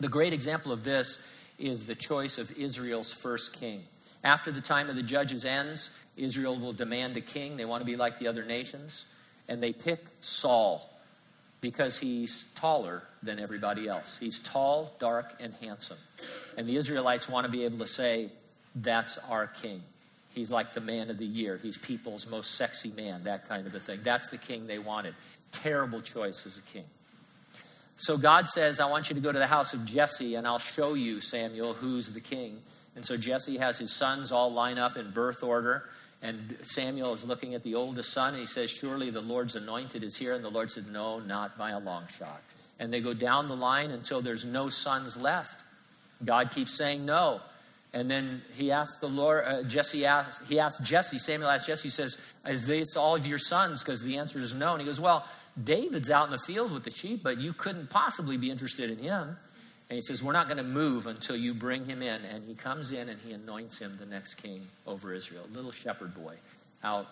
The 0.00 0.08
great 0.08 0.32
example 0.32 0.72
of 0.72 0.82
this 0.82 1.22
is 1.58 1.84
the 1.84 1.94
choice 1.94 2.38
of 2.38 2.50
Israel's 2.58 3.12
first 3.12 3.60
king. 3.60 3.84
After 4.22 4.50
the 4.50 4.60
time 4.60 4.90
of 4.90 4.96
the 4.96 5.02
judges 5.02 5.44
ends, 5.44 5.90
Israel 6.16 6.58
will 6.58 6.72
demand 6.72 7.16
a 7.16 7.20
king. 7.20 7.56
They 7.56 7.64
want 7.64 7.80
to 7.80 7.86
be 7.86 7.96
like 7.96 8.18
the 8.18 8.28
other 8.28 8.44
nations. 8.44 9.06
And 9.48 9.62
they 9.62 9.72
pick 9.72 10.04
Saul 10.20 10.88
because 11.60 11.98
he's 11.98 12.52
taller 12.54 13.02
than 13.22 13.38
everybody 13.38 13.88
else. 13.88 14.18
He's 14.18 14.38
tall, 14.38 14.94
dark, 14.98 15.34
and 15.40 15.52
handsome. 15.54 15.98
And 16.56 16.66
the 16.66 16.76
Israelites 16.76 17.28
want 17.28 17.46
to 17.46 17.50
be 17.50 17.64
able 17.64 17.78
to 17.78 17.86
say, 17.86 18.30
that's 18.74 19.18
our 19.30 19.46
king. 19.46 19.82
He's 20.34 20.50
like 20.50 20.72
the 20.74 20.80
man 20.80 21.10
of 21.10 21.18
the 21.18 21.26
year. 21.26 21.58
He's 21.60 21.76
people's 21.76 22.28
most 22.28 22.54
sexy 22.54 22.90
man, 22.90 23.24
that 23.24 23.48
kind 23.48 23.66
of 23.66 23.74
a 23.74 23.80
thing. 23.80 24.00
That's 24.02 24.28
the 24.28 24.38
king 24.38 24.66
they 24.66 24.78
wanted. 24.78 25.14
Terrible 25.50 26.00
choice 26.00 26.46
as 26.46 26.56
a 26.56 26.62
king. 26.62 26.84
So 27.96 28.16
God 28.16 28.48
says, 28.48 28.80
I 28.80 28.88
want 28.88 29.10
you 29.10 29.16
to 29.16 29.20
go 29.20 29.32
to 29.32 29.38
the 29.38 29.46
house 29.46 29.74
of 29.74 29.84
Jesse, 29.84 30.36
and 30.36 30.46
I'll 30.46 30.58
show 30.58 30.94
you, 30.94 31.20
Samuel, 31.20 31.74
who's 31.74 32.12
the 32.12 32.20
king. 32.20 32.60
And 32.96 33.06
so 33.06 33.16
Jesse 33.16 33.58
has 33.58 33.78
his 33.78 33.92
sons 33.92 34.32
all 34.32 34.52
line 34.52 34.78
up 34.78 34.96
in 34.96 35.10
birth 35.10 35.42
order. 35.42 35.84
And 36.22 36.56
Samuel 36.62 37.14
is 37.14 37.24
looking 37.24 37.54
at 37.54 37.62
the 37.62 37.74
oldest 37.74 38.12
son, 38.12 38.34
and 38.34 38.40
he 38.40 38.46
says, 38.46 38.70
Surely 38.70 39.10
the 39.10 39.22
Lord's 39.22 39.56
anointed 39.56 40.04
is 40.04 40.16
here. 40.16 40.34
And 40.34 40.44
the 40.44 40.50
Lord 40.50 40.70
said, 40.70 40.86
No, 40.88 41.18
not 41.18 41.56
by 41.56 41.70
a 41.70 41.78
long 41.78 42.06
shot. 42.18 42.42
And 42.78 42.92
they 42.92 43.00
go 43.00 43.14
down 43.14 43.48
the 43.48 43.56
line 43.56 43.90
until 43.90 44.20
there's 44.20 44.44
no 44.44 44.68
sons 44.68 45.16
left. 45.16 45.62
God 46.24 46.50
keeps 46.50 46.76
saying 46.76 47.06
no. 47.06 47.40
And 47.92 48.10
then 48.10 48.42
he 48.54 48.70
asks 48.70 48.98
the 48.98 49.08
Lord, 49.08 49.44
uh, 49.46 49.62
Jesse 49.64 50.06
asked, 50.06 50.42
he 50.48 50.60
asked 50.60 50.84
Jesse, 50.84 51.18
Samuel 51.18 51.50
asked 51.50 51.66
Jesse, 51.66 51.88
says, 51.88 52.18
Is 52.46 52.66
this 52.66 52.96
all 52.96 53.16
of 53.16 53.26
your 53.26 53.38
sons? 53.38 53.82
Because 53.82 54.02
the 54.02 54.18
answer 54.18 54.38
is 54.38 54.54
no. 54.54 54.72
And 54.72 54.80
he 54.80 54.86
goes, 54.86 55.00
Well, 55.00 55.26
David's 55.62 56.10
out 56.10 56.26
in 56.26 56.30
the 56.30 56.38
field 56.38 56.72
with 56.72 56.84
the 56.84 56.90
sheep, 56.90 57.22
but 57.22 57.38
you 57.38 57.52
couldn't 57.52 57.90
possibly 57.90 58.36
be 58.36 58.50
interested 58.50 58.90
in 58.90 58.98
him. 58.98 59.36
And 59.90 59.96
he 59.96 60.02
says, 60.02 60.22
We're 60.22 60.32
not 60.32 60.46
going 60.46 60.58
to 60.58 60.62
move 60.62 61.08
until 61.08 61.36
you 61.36 61.52
bring 61.52 61.84
him 61.84 62.00
in. 62.00 62.24
And 62.24 62.44
he 62.44 62.54
comes 62.54 62.92
in 62.92 63.08
and 63.08 63.20
he 63.20 63.32
anoints 63.32 63.78
him 63.78 63.96
the 63.98 64.06
next 64.06 64.34
king 64.34 64.66
over 64.86 65.12
Israel. 65.12 65.44
Little 65.52 65.72
shepherd 65.72 66.14
boy 66.14 66.36
out 66.84 67.08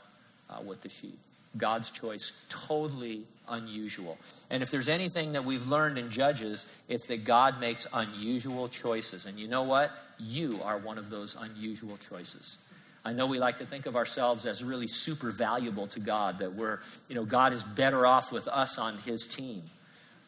uh, 0.48 0.60
with 0.64 0.80
the 0.82 0.88
sheep. 0.88 1.18
God's 1.56 1.90
choice, 1.90 2.32
totally 2.48 3.24
unusual. 3.48 4.16
And 4.48 4.62
if 4.62 4.70
there's 4.70 4.88
anything 4.88 5.32
that 5.32 5.44
we've 5.44 5.66
learned 5.66 5.98
in 5.98 6.10
Judges, 6.10 6.66
it's 6.88 7.06
that 7.06 7.24
God 7.24 7.58
makes 7.58 7.86
unusual 7.92 8.68
choices. 8.68 9.26
And 9.26 9.40
you 9.40 9.48
know 9.48 9.64
what? 9.64 9.90
You 10.20 10.60
are 10.62 10.78
one 10.78 10.98
of 10.98 11.10
those 11.10 11.36
unusual 11.40 11.96
choices. 11.96 12.58
I 13.04 13.12
know 13.12 13.26
we 13.26 13.38
like 13.38 13.56
to 13.56 13.66
think 13.66 13.86
of 13.86 13.96
ourselves 13.96 14.46
as 14.46 14.62
really 14.62 14.86
super 14.86 15.30
valuable 15.30 15.86
to 15.88 16.00
God, 16.00 16.38
that 16.38 16.54
we're, 16.54 16.78
you 17.08 17.14
know, 17.14 17.24
God 17.24 17.52
is 17.52 17.62
better 17.62 18.06
off 18.06 18.30
with 18.30 18.46
us 18.46 18.78
on 18.78 18.98
his 18.98 19.26
team. 19.26 19.62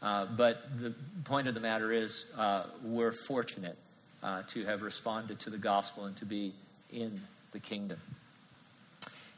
Uh, 0.02 0.26
but 0.26 0.78
the 0.78 0.95
point 1.25 1.47
of 1.47 1.54
the 1.54 1.61
matter 1.61 1.92
is, 1.92 2.33
uh, 2.38 2.64
we're 2.83 3.12
fortunate 3.12 3.76
uh, 4.23 4.42
to 4.49 4.64
have 4.64 4.83
responded 4.83 5.40
to 5.40 5.50
the 5.50 5.59
gospel 5.59 6.04
and 6.04 6.16
to 6.16 6.25
be 6.25 6.52
in 6.92 7.21
the 7.52 7.59
kingdom. 7.59 7.99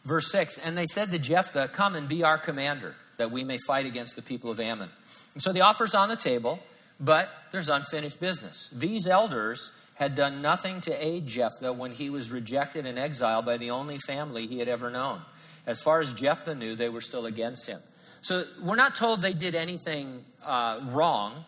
Verse 0.05 0.31
6 0.31 0.59
And 0.59 0.77
they 0.77 0.87
said 0.87 1.11
to 1.11 1.19
Jephthah, 1.19 1.69
Come 1.73 1.95
and 1.95 2.09
be 2.09 2.25
our 2.25 2.39
commander, 2.39 2.95
that 3.17 3.31
we 3.31 3.45
may 3.45 3.59
fight 3.67 3.87
against 3.87 4.17
the 4.17 4.23
people 4.23 4.51
of 4.51 4.61
Ammon. 4.61 4.91
And 5.35 5.43
so 5.43 5.53
the 5.53 5.63
offer's 5.63 5.95
on 5.95 6.09
the 6.09 6.17
table, 6.17 6.61
but 7.01 7.29
there's 7.51 7.69
unfinished 7.69 8.21
business. 8.21 8.69
These 8.73 9.07
elders 9.07 9.73
had 9.95 10.15
done 10.15 10.43
nothing 10.43 10.81
to 10.83 11.05
aid 11.05 11.27
Jephthah 11.27 11.73
when 11.73 11.93
he 11.93 12.11
was 12.11 12.31
rejected 12.31 12.87
and 12.87 12.99
exiled 12.99 13.47
by 13.47 13.57
the 13.57 13.71
only 13.71 13.99
family 13.99 14.47
he 14.47 14.59
had 14.59 14.69
ever 14.69 14.91
known. 14.91 15.23
As 15.67 15.81
far 15.81 16.01
as 16.01 16.13
Jephthah 16.13 16.55
knew, 16.55 16.75
they 16.75 16.89
were 16.89 17.01
still 17.01 17.27
against 17.27 17.67
him. 17.67 17.81
So 18.23 18.45
we're 18.63 18.77
not 18.77 18.95
told 18.97 19.21
they 19.21 19.33
did 19.33 19.55
anything 19.55 20.25
uh, 20.45 20.81
wrong. 20.91 21.45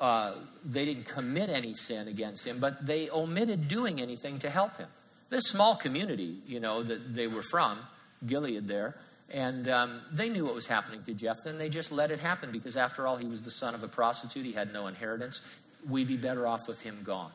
Uh, 0.00 0.32
they 0.64 0.84
didn't 0.84 1.06
commit 1.06 1.48
any 1.48 1.72
sin 1.72 2.08
against 2.08 2.44
him, 2.44 2.58
but 2.58 2.84
they 2.84 3.08
omitted 3.10 3.68
doing 3.68 4.00
anything 4.00 4.38
to 4.40 4.50
help 4.50 4.76
him. 4.76 4.88
This 5.30 5.44
small 5.44 5.76
community, 5.76 6.36
you 6.46 6.60
know, 6.60 6.82
that 6.82 7.14
they 7.14 7.28
were 7.28 7.42
from, 7.42 7.78
Gilead 8.26 8.66
there, 8.68 8.96
and 9.30 9.68
um, 9.68 10.00
they 10.12 10.28
knew 10.28 10.44
what 10.44 10.54
was 10.54 10.66
happening 10.66 11.02
to 11.04 11.14
Jephthah, 11.14 11.48
and 11.48 11.60
they 11.60 11.68
just 11.68 11.92
let 11.92 12.10
it 12.10 12.20
happen 12.20 12.50
because, 12.50 12.76
after 12.76 13.06
all, 13.06 13.16
he 13.16 13.26
was 13.26 13.42
the 13.42 13.50
son 13.50 13.74
of 13.74 13.82
a 13.82 13.88
prostitute. 13.88 14.44
He 14.44 14.52
had 14.52 14.72
no 14.72 14.86
inheritance. 14.86 15.40
We'd 15.88 16.08
be 16.08 16.16
better 16.16 16.46
off 16.46 16.68
with 16.68 16.82
him 16.82 16.98
gone. 17.04 17.32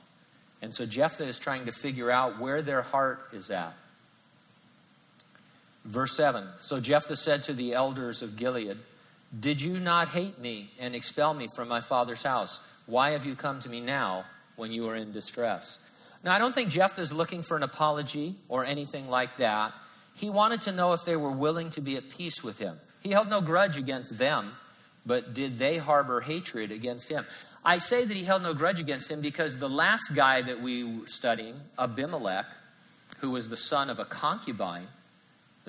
And 0.62 0.74
so 0.74 0.86
Jephthah 0.86 1.25
is 1.25 1.39
trying 1.39 1.66
to 1.66 1.72
figure 1.72 2.12
out 2.12 2.39
where 2.39 2.62
their 2.62 2.82
heart 2.82 3.30
is 3.32 3.50
at. 3.50 3.74
Verse 5.86 6.16
7 6.16 6.48
So 6.60 6.80
Jephthah 6.80 7.16
said 7.16 7.44
to 7.44 7.54
the 7.54 7.74
elders 7.74 8.22
of 8.22 8.38
Gilead, 8.38 8.78
Did 9.38 9.62
you 9.62 9.80
not 9.80 10.10
hate 10.10 10.40
me 10.40 10.70
and 10.80 10.96
expel 10.96 11.34
me 11.34 11.48
from 11.56 11.68
my 11.68 11.82
father's 11.82 12.24
house? 12.24 12.60
Why 12.86 13.12
have 13.12 13.26
you 13.26 13.36
come 13.36 13.60
to 13.62 13.70
me 13.70 13.82
now 13.82 14.26
when 14.56 14.72
you 14.72 14.88
are 14.90 14.96
in 14.96 15.12
distress? 15.12 15.78
Now, 16.24 16.34
I 16.34 16.40
don't 16.40 16.54
think 16.54 16.70
Jephthah 16.70 17.02
is 17.02 17.14
looking 17.14 17.44
for 17.44 17.56
an 17.56 17.64
apology 17.64 18.36
or 18.50 18.66
anything 18.66 19.10
like 19.10 19.38
that. 19.38 19.74
He 20.16 20.30
wanted 20.30 20.64
to 20.64 20.72
know 20.72 20.92
if 20.94 21.06
they 21.06 21.16
were 21.16 21.32
willing 21.32 21.70
to 21.72 21.82
be 21.82 21.96
at 21.96 22.10
peace 22.10 22.44
with 22.44 22.60
him. 22.60 22.78
He 23.00 23.12
held 23.12 23.30
no 23.30 23.40
grudge 23.40 23.78
against 23.78 24.18
them, 24.18 24.52
but 25.06 25.34
did 25.34 25.58
they 25.58 25.78
harbor 25.78 26.20
hatred 26.20 26.72
against 26.72 27.08
him? 27.08 27.26
I 27.64 27.78
say 27.78 28.04
that 28.04 28.16
he 28.18 28.24
held 28.24 28.44
no 28.44 28.54
grudge 28.54 28.80
against 28.80 29.10
him 29.10 29.22
because 29.22 29.58
the 29.58 29.70
last 29.70 30.16
guy 30.16 30.42
that 30.42 30.62
we 30.62 30.84
were 30.84 31.08
studying, 31.08 31.56
Abimelech, 31.78 32.48
who 33.20 33.32
was 33.32 33.48
the 33.48 33.58
son 33.58 33.90
of 33.90 34.00
a 34.00 34.06
concubine, 34.06 34.88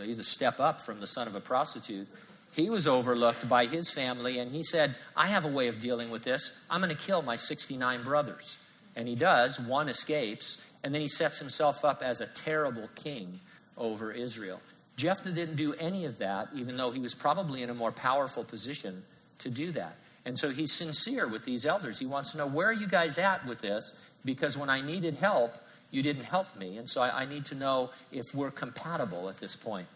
Uh, 0.01 0.05
he's 0.05 0.19
a 0.19 0.25
step 0.25 0.61
up 0.61 0.81
from 0.81 1.01
the 1.01 1.07
son 1.07 1.27
of 1.27 1.35
a 1.35 1.41
prostitute, 1.41 2.09
he 2.53 2.69
was 2.69 2.89
overlooked 2.89 3.49
by 3.49 3.67
his 3.67 3.91
family, 3.91 4.39
and 4.39 4.51
he 4.51 4.63
said, 4.63 4.97
I 5.17 5.29
have 5.29 5.45
a 5.45 5.49
way 5.49 5.69
of 5.69 5.81
dealing 5.81 6.11
with 6.11 6.25
this. 6.25 6.59
I'm 6.69 6.81
going 6.81 6.95
to 6.95 7.01
kill 7.01 7.23
my 7.23 7.37
69 7.37 8.03
brothers. 8.03 8.57
And 8.97 9.07
he 9.07 9.15
does, 9.15 9.61
one 9.61 9.89
escapes, 9.89 10.61
and 10.83 10.93
then 10.93 11.01
he 11.01 11.09
sets 11.09 11.39
himself 11.39 11.85
up 11.85 12.03
as 12.03 12.21
a 12.21 12.27
terrible 12.27 12.89
king 12.97 13.39
over 13.79 14.11
Israel. 14.11 14.61
Jephthah 14.97 15.31
didn't 15.31 15.57
do 15.57 15.75
any 15.75 16.05
of 16.05 16.19
that, 16.19 16.49
even 16.55 16.77
though 16.77 16.91
he 16.91 17.01
was 17.01 17.15
probably 17.15 17.63
in 17.63 17.71
a 17.71 17.75
more 17.75 17.93
powerful 17.93 18.43
position 18.43 19.05
to 19.39 19.49
do 19.49 19.71
that. 19.73 19.95
And 20.27 20.39
so 20.39 20.51
he's 20.51 20.73
sincere 20.73 21.27
with 21.27 21.45
these 21.45 21.65
elders. 21.65 21.99
He 21.99 22.07
wants 22.07 22.33
to 22.33 22.39
know, 22.39 22.47
where 22.47 22.67
are 22.67 22.73
you 22.73 22.87
guys 22.87 23.17
at 23.17 23.47
with 23.47 23.61
this? 23.61 23.99
Because 24.25 24.59
when 24.59 24.69
I 24.69 24.81
needed 24.81 25.15
help, 25.15 25.57
you 25.91 26.03
didn't 26.03 26.25
help 26.25 26.57
me. 26.57 26.77
And 26.77 26.89
so 26.89 27.03
I, 27.03 27.23
I 27.23 27.27
need 27.27 27.47
to 27.47 27.55
know 27.55 27.91
if 28.13 28.35
we're 28.35 28.51
compatible 28.51 29.29
at 29.29 29.39
this 29.39 29.57
point. 29.57 29.87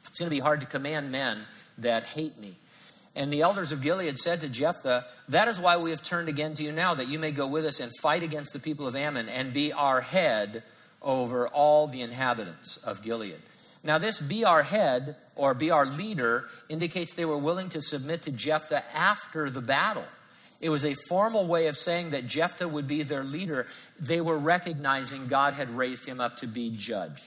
It's 0.00 0.18
going 0.18 0.30
to 0.30 0.34
be 0.34 0.40
hard 0.40 0.60
to 0.60 0.66
command 0.66 1.12
men 1.12 1.42
that 1.78 2.04
hate 2.04 2.38
me. 2.38 2.54
And 3.14 3.32
the 3.32 3.42
elders 3.42 3.72
of 3.72 3.82
Gilead 3.82 4.18
said 4.18 4.40
to 4.42 4.48
Jephthah, 4.48 5.04
That 5.28 5.48
is 5.48 5.58
why 5.58 5.76
we 5.76 5.90
have 5.90 6.04
turned 6.04 6.28
again 6.28 6.54
to 6.54 6.62
you 6.62 6.72
now, 6.72 6.94
that 6.94 7.08
you 7.08 7.18
may 7.18 7.32
go 7.32 7.46
with 7.46 7.64
us 7.64 7.80
and 7.80 7.90
fight 8.00 8.22
against 8.22 8.52
the 8.52 8.58
people 8.58 8.86
of 8.86 8.94
Ammon 8.94 9.28
and 9.28 9.52
be 9.52 9.72
our 9.72 10.00
head 10.00 10.62
over 11.02 11.48
all 11.48 11.86
the 11.86 12.00
inhabitants 12.00 12.76
of 12.78 13.02
Gilead. 13.02 13.40
Now, 13.82 13.98
this 13.98 14.20
be 14.20 14.44
our 14.44 14.62
head 14.62 15.16
or 15.34 15.54
be 15.54 15.70
our 15.70 15.86
leader 15.86 16.46
indicates 16.68 17.14
they 17.14 17.24
were 17.24 17.38
willing 17.38 17.68
to 17.70 17.80
submit 17.80 18.22
to 18.22 18.32
Jephthah 18.32 18.84
after 18.94 19.50
the 19.50 19.60
battle. 19.60 20.04
It 20.60 20.70
was 20.70 20.84
a 20.84 20.94
formal 21.08 21.46
way 21.46 21.68
of 21.68 21.76
saying 21.76 22.10
that 22.10 22.26
Jephthah 22.26 22.68
would 22.68 22.86
be 22.86 23.02
their 23.02 23.22
leader. 23.22 23.66
They 24.00 24.20
were 24.20 24.38
recognizing 24.38 25.28
God 25.28 25.54
had 25.54 25.70
raised 25.70 26.04
him 26.06 26.20
up 26.20 26.38
to 26.38 26.46
be 26.46 26.70
judge. 26.76 27.22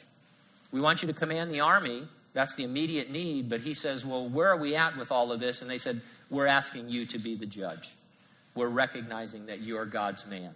We 0.71 0.81
want 0.81 1.01
you 1.01 1.07
to 1.07 1.13
command 1.13 1.51
the 1.51 1.61
army. 1.61 2.03
That's 2.33 2.55
the 2.55 2.63
immediate 2.63 3.09
need. 3.09 3.49
But 3.49 3.61
he 3.61 3.73
says, 3.73 4.05
Well, 4.05 4.27
where 4.27 4.49
are 4.49 4.57
we 4.57 4.75
at 4.75 4.97
with 4.97 5.11
all 5.11 5.31
of 5.31 5.39
this? 5.39 5.61
And 5.61 5.71
they 5.71 5.77
said, 5.77 6.01
We're 6.29 6.47
asking 6.47 6.89
you 6.89 7.05
to 7.07 7.19
be 7.19 7.35
the 7.35 7.45
judge. 7.45 7.93
We're 8.53 8.67
recognizing 8.67 9.45
that 9.45 9.61
you're 9.61 9.85
God's 9.85 10.25
man. 10.25 10.53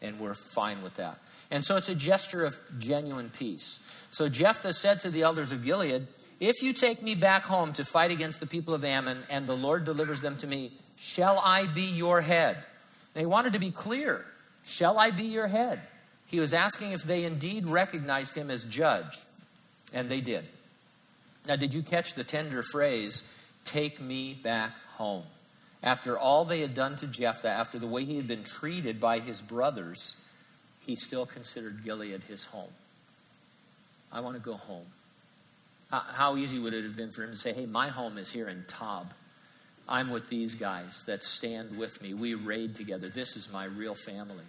And 0.00 0.18
we're 0.20 0.34
fine 0.34 0.82
with 0.82 0.96
that. 0.96 1.18
And 1.50 1.64
so 1.64 1.76
it's 1.76 1.88
a 1.88 1.94
gesture 1.94 2.44
of 2.44 2.54
genuine 2.78 3.30
peace. 3.30 3.80
So 4.10 4.28
Jephthah 4.28 4.72
said 4.72 5.00
to 5.00 5.10
the 5.10 5.22
elders 5.22 5.52
of 5.52 5.64
Gilead, 5.64 6.06
If 6.40 6.62
you 6.62 6.72
take 6.72 7.02
me 7.02 7.14
back 7.14 7.44
home 7.44 7.72
to 7.74 7.84
fight 7.84 8.10
against 8.10 8.40
the 8.40 8.46
people 8.46 8.74
of 8.74 8.84
Ammon, 8.84 9.22
and 9.30 9.46
the 9.46 9.56
Lord 9.56 9.84
delivers 9.84 10.20
them 10.20 10.36
to 10.38 10.46
me, 10.46 10.72
Shall 10.96 11.38
I 11.38 11.66
be 11.66 11.82
your 11.82 12.20
head? 12.20 12.58
They 13.14 13.26
wanted 13.26 13.52
to 13.54 13.58
be 13.58 13.70
clear. 13.70 14.24
Shall 14.64 14.98
I 14.98 15.10
be 15.10 15.24
your 15.24 15.48
head? 15.48 15.80
He 16.26 16.40
was 16.40 16.54
asking 16.54 16.92
if 16.92 17.02
they 17.02 17.24
indeed 17.24 17.66
recognized 17.66 18.34
him 18.34 18.50
as 18.50 18.64
judge. 18.64 19.18
And 19.92 20.08
they 20.08 20.20
did. 20.20 20.44
Now, 21.46 21.56
did 21.56 21.74
you 21.74 21.82
catch 21.82 22.14
the 22.14 22.24
tender 22.24 22.62
phrase, 22.62 23.22
take 23.64 24.00
me 24.00 24.34
back 24.34 24.78
home? 24.96 25.24
After 25.82 26.16
all 26.16 26.44
they 26.44 26.60
had 26.60 26.74
done 26.74 26.96
to 26.96 27.06
Jephthah, 27.06 27.48
after 27.48 27.78
the 27.78 27.88
way 27.88 28.04
he 28.04 28.16
had 28.16 28.28
been 28.28 28.44
treated 28.44 29.00
by 29.00 29.18
his 29.18 29.42
brothers, 29.42 30.16
he 30.80 30.94
still 30.94 31.26
considered 31.26 31.84
Gilead 31.84 32.22
his 32.22 32.44
home. 32.44 32.70
I 34.12 34.20
want 34.20 34.36
to 34.36 34.42
go 34.42 34.54
home. 34.54 34.86
How 35.90 36.36
easy 36.36 36.58
would 36.58 36.72
it 36.72 36.84
have 36.84 36.96
been 36.96 37.10
for 37.10 37.24
him 37.24 37.30
to 37.30 37.36
say, 37.36 37.52
hey, 37.52 37.66
my 37.66 37.88
home 37.88 38.16
is 38.16 38.30
here 38.30 38.48
in 38.48 38.64
Tob. 38.66 39.12
I'm 39.88 40.10
with 40.10 40.28
these 40.28 40.54
guys 40.54 41.02
that 41.06 41.24
stand 41.24 41.76
with 41.76 42.00
me. 42.02 42.14
We 42.14 42.34
raid 42.34 42.74
together. 42.74 43.08
This 43.08 43.36
is 43.36 43.52
my 43.52 43.64
real 43.64 43.94
family. 43.94 44.44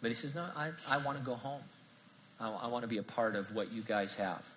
But 0.00 0.08
he 0.08 0.14
says, 0.14 0.34
No, 0.34 0.46
I, 0.56 0.70
I 0.88 0.98
want 0.98 1.18
to 1.18 1.24
go 1.24 1.34
home. 1.34 1.62
I, 2.40 2.50
I 2.50 2.66
want 2.68 2.82
to 2.82 2.88
be 2.88 2.98
a 2.98 3.02
part 3.02 3.36
of 3.36 3.54
what 3.54 3.72
you 3.72 3.82
guys 3.82 4.14
have. 4.16 4.48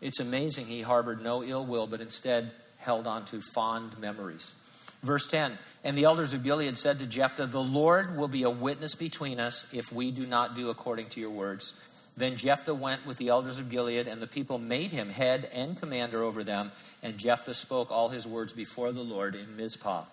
It's 0.00 0.20
amazing 0.20 0.66
he 0.66 0.82
harbored 0.82 1.22
no 1.22 1.44
ill 1.44 1.64
will, 1.64 1.86
but 1.86 2.00
instead 2.00 2.50
held 2.78 3.06
on 3.06 3.24
to 3.26 3.40
fond 3.54 3.98
memories. 3.98 4.54
Verse 5.02 5.26
10 5.26 5.56
And 5.84 5.96
the 5.96 6.04
elders 6.04 6.34
of 6.34 6.42
Gilead 6.42 6.76
said 6.76 7.00
to 7.00 7.06
Jephthah, 7.06 7.46
The 7.46 7.62
Lord 7.62 8.16
will 8.16 8.28
be 8.28 8.42
a 8.42 8.50
witness 8.50 8.94
between 8.94 9.40
us 9.40 9.66
if 9.72 9.92
we 9.92 10.10
do 10.10 10.26
not 10.26 10.54
do 10.54 10.70
according 10.70 11.08
to 11.10 11.20
your 11.20 11.30
words. 11.30 11.74
Then 12.16 12.36
Jephthah 12.36 12.74
went 12.74 13.06
with 13.06 13.16
the 13.16 13.28
elders 13.28 13.58
of 13.58 13.70
Gilead, 13.70 14.06
and 14.06 14.20
the 14.20 14.26
people 14.26 14.58
made 14.58 14.92
him 14.92 15.08
head 15.08 15.48
and 15.52 15.78
commander 15.78 16.22
over 16.22 16.44
them. 16.44 16.72
And 17.02 17.16
Jephthah 17.16 17.54
spoke 17.54 17.90
all 17.90 18.10
his 18.10 18.26
words 18.26 18.52
before 18.52 18.92
the 18.92 19.02
Lord 19.02 19.34
in 19.34 19.56
Mizpah. 19.56 20.04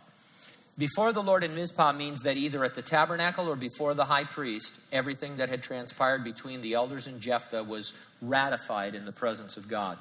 Before 0.78 1.12
the 1.12 1.22
Lord 1.22 1.44
in 1.44 1.56
Mizpah 1.56 1.92
means 1.92 2.22
that 2.22 2.38
either 2.38 2.64
at 2.64 2.74
the 2.74 2.82
tabernacle 2.82 3.50
or 3.50 3.58
before 3.58 3.94
the 3.94 4.06
high 4.06 4.24
priest, 4.24 4.80
everything 4.94 5.36
that 5.36 5.50
had 5.50 5.62
transpired 5.62 6.24
between 6.24 6.62
the 6.62 6.74
elders 6.74 7.06
and 7.06 7.20
Jephthah 7.20 7.64
was 7.64 7.92
ratified 8.22 8.96
in 8.96 9.04
the 9.04 9.12
presence 9.12 9.58
of 9.58 9.68
God. 9.68 9.98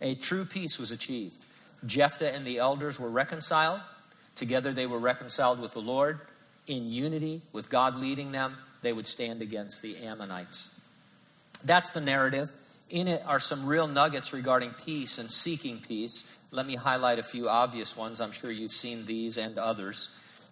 A 0.00 0.14
true 0.14 0.44
peace 0.44 0.78
was 0.78 0.92
achieved. 0.92 1.44
Jephthah 1.84 2.32
and 2.32 2.46
the 2.46 2.58
elders 2.58 3.00
were 3.00 3.10
reconciled. 3.10 3.80
Together 4.36 4.72
they 4.72 4.86
were 4.86 5.00
reconciled 5.00 5.58
with 5.58 5.72
the 5.72 5.80
Lord. 5.80 6.20
In 6.68 6.92
unity, 6.92 7.42
with 7.52 7.68
God 7.68 7.96
leading 7.96 8.30
them, 8.30 8.56
they 8.82 8.92
would 8.92 9.08
stand 9.08 9.42
against 9.42 9.82
the 9.82 9.96
Ammonites. 9.96 10.68
That's 11.64 11.90
the 11.90 12.00
narrative. 12.00 12.52
In 12.88 13.06
it 13.06 13.22
are 13.26 13.40
some 13.40 13.66
real 13.66 13.86
nuggets 13.86 14.32
regarding 14.32 14.70
peace 14.84 15.18
and 15.18 15.30
seeking 15.30 15.78
peace. 15.78 16.24
Let 16.50 16.66
me 16.66 16.74
highlight 16.74 17.18
a 17.18 17.22
few 17.22 17.48
obvious 17.48 17.96
ones. 17.96 18.20
I'm 18.20 18.32
sure 18.32 18.50
you've 18.50 18.72
seen 18.72 19.06
these 19.06 19.36
and 19.36 19.58
others. 19.58 20.08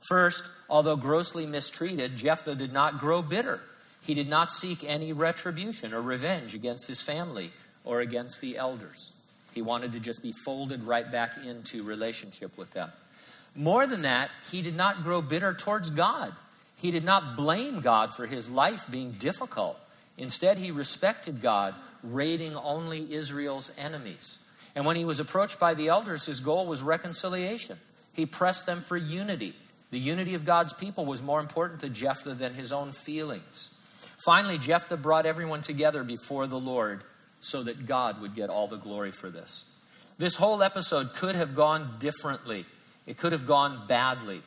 First, 0.08 0.44
although 0.68 0.96
grossly 0.96 1.46
mistreated, 1.46 2.16
Jephthah 2.16 2.54
did 2.54 2.72
not 2.72 3.00
grow 3.00 3.22
bitter. 3.22 3.60
He 4.02 4.14
did 4.14 4.28
not 4.28 4.52
seek 4.52 4.84
any 4.84 5.12
retribution 5.12 5.92
or 5.92 6.00
revenge 6.00 6.54
against 6.54 6.86
his 6.86 7.02
family 7.02 7.52
or 7.84 8.00
against 8.00 8.40
the 8.40 8.56
elders. 8.56 9.12
He 9.52 9.62
wanted 9.62 9.92
to 9.94 10.00
just 10.00 10.22
be 10.22 10.32
folded 10.44 10.84
right 10.84 11.10
back 11.10 11.32
into 11.44 11.82
relationship 11.82 12.56
with 12.56 12.70
them. 12.70 12.90
More 13.56 13.86
than 13.86 14.02
that, 14.02 14.30
he 14.50 14.62
did 14.62 14.76
not 14.76 15.02
grow 15.02 15.20
bitter 15.20 15.52
towards 15.52 15.90
God. 15.90 16.32
He 16.76 16.92
did 16.92 17.04
not 17.04 17.34
blame 17.34 17.80
God 17.80 18.14
for 18.14 18.26
his 18.26 18.48
life 18.48 18.86
being 18.88 19.12
difficult. 19.12 19.80
Instead, 20.18 20.58
he 20.58 20.72
respected 20.72 21.40
God, 21.40 21.74
raiding 22.02 22.54
only 22.56 23.12
Israel's 23.14 23.70
enemies. 23.78 24.38
And 24.74 24.84
when 24.84 24.96
he 24.96 25.04
was 25.04 25.20
approached 25.20 25.58
by 25.58 25.74
the 25.74 25.88
elders, 25.88 26.26
his 26.26 26.40
goal 26.40 26.66
was 26.66 26.82
reconciliation. 26.82 27.78
He 28.12 28.26
pressed 28.26 28.66
them 28.66 28.80
for 28.80 28.96
unity. 28.96 29.54
The 29.90 29.98
unity 29.98 30.34
of 30.34 30.44
God's 30.44 30.72
people 30.72 31.06
was 31.06 31.22
more 31.22 31.40
important 31.40 31.80
to 31.80 31.88
Jephthah 31.88 32.34
than 32.34 32.52
his 32.52 32.72
own 32.72 32.92
feelings. 32.92 33.70
Finally, 34.18 34.58
Jephthah 34.58 34.96
brought 34.96 35.24
everyone 35.24 35.62
together 35.62 36.02
before 36.02 36.46
the 36.46 36.58
Lord 36.58 37.04
so 37.40 37.62
that 37.62 37.86
God 37.86 38.20
would 38.20 38.34
get 38.34 38.50
all 38.50 38.66
the 38.66 38.76
glory 38.76 39.12
for 39.12 39.30
this. 39.30 39.64
This 40.18 40.34
whole 40.34 40.62
episode 40.62 41.12
could 41.14 41.36
have 41.36 41.54
gone 41.54 41.96
differently, 42.00 42.66
it 43.06 43.16
could 43.16 43.32
have 43.32 43.46
gone 43.46 43.86
badly. 43.86 44.42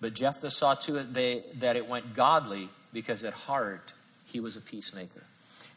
But 0.00 0.14
Jephthah 0.14 0.50
saw 0.50 0.74
to 0.74 0.96
it 0.96 1.14
they, 1.14 1.42
that 1.56 1.76
it 1.76 1.88
went 1.88 2.14
godly 2.14 2.68
because 2.92 3.24
at 3.24 3.32
heart 3.32 3.92
he 4.28 4.40
was 4.40 4.56
a 4.56 4.60
peacemaker. 4.60 5.22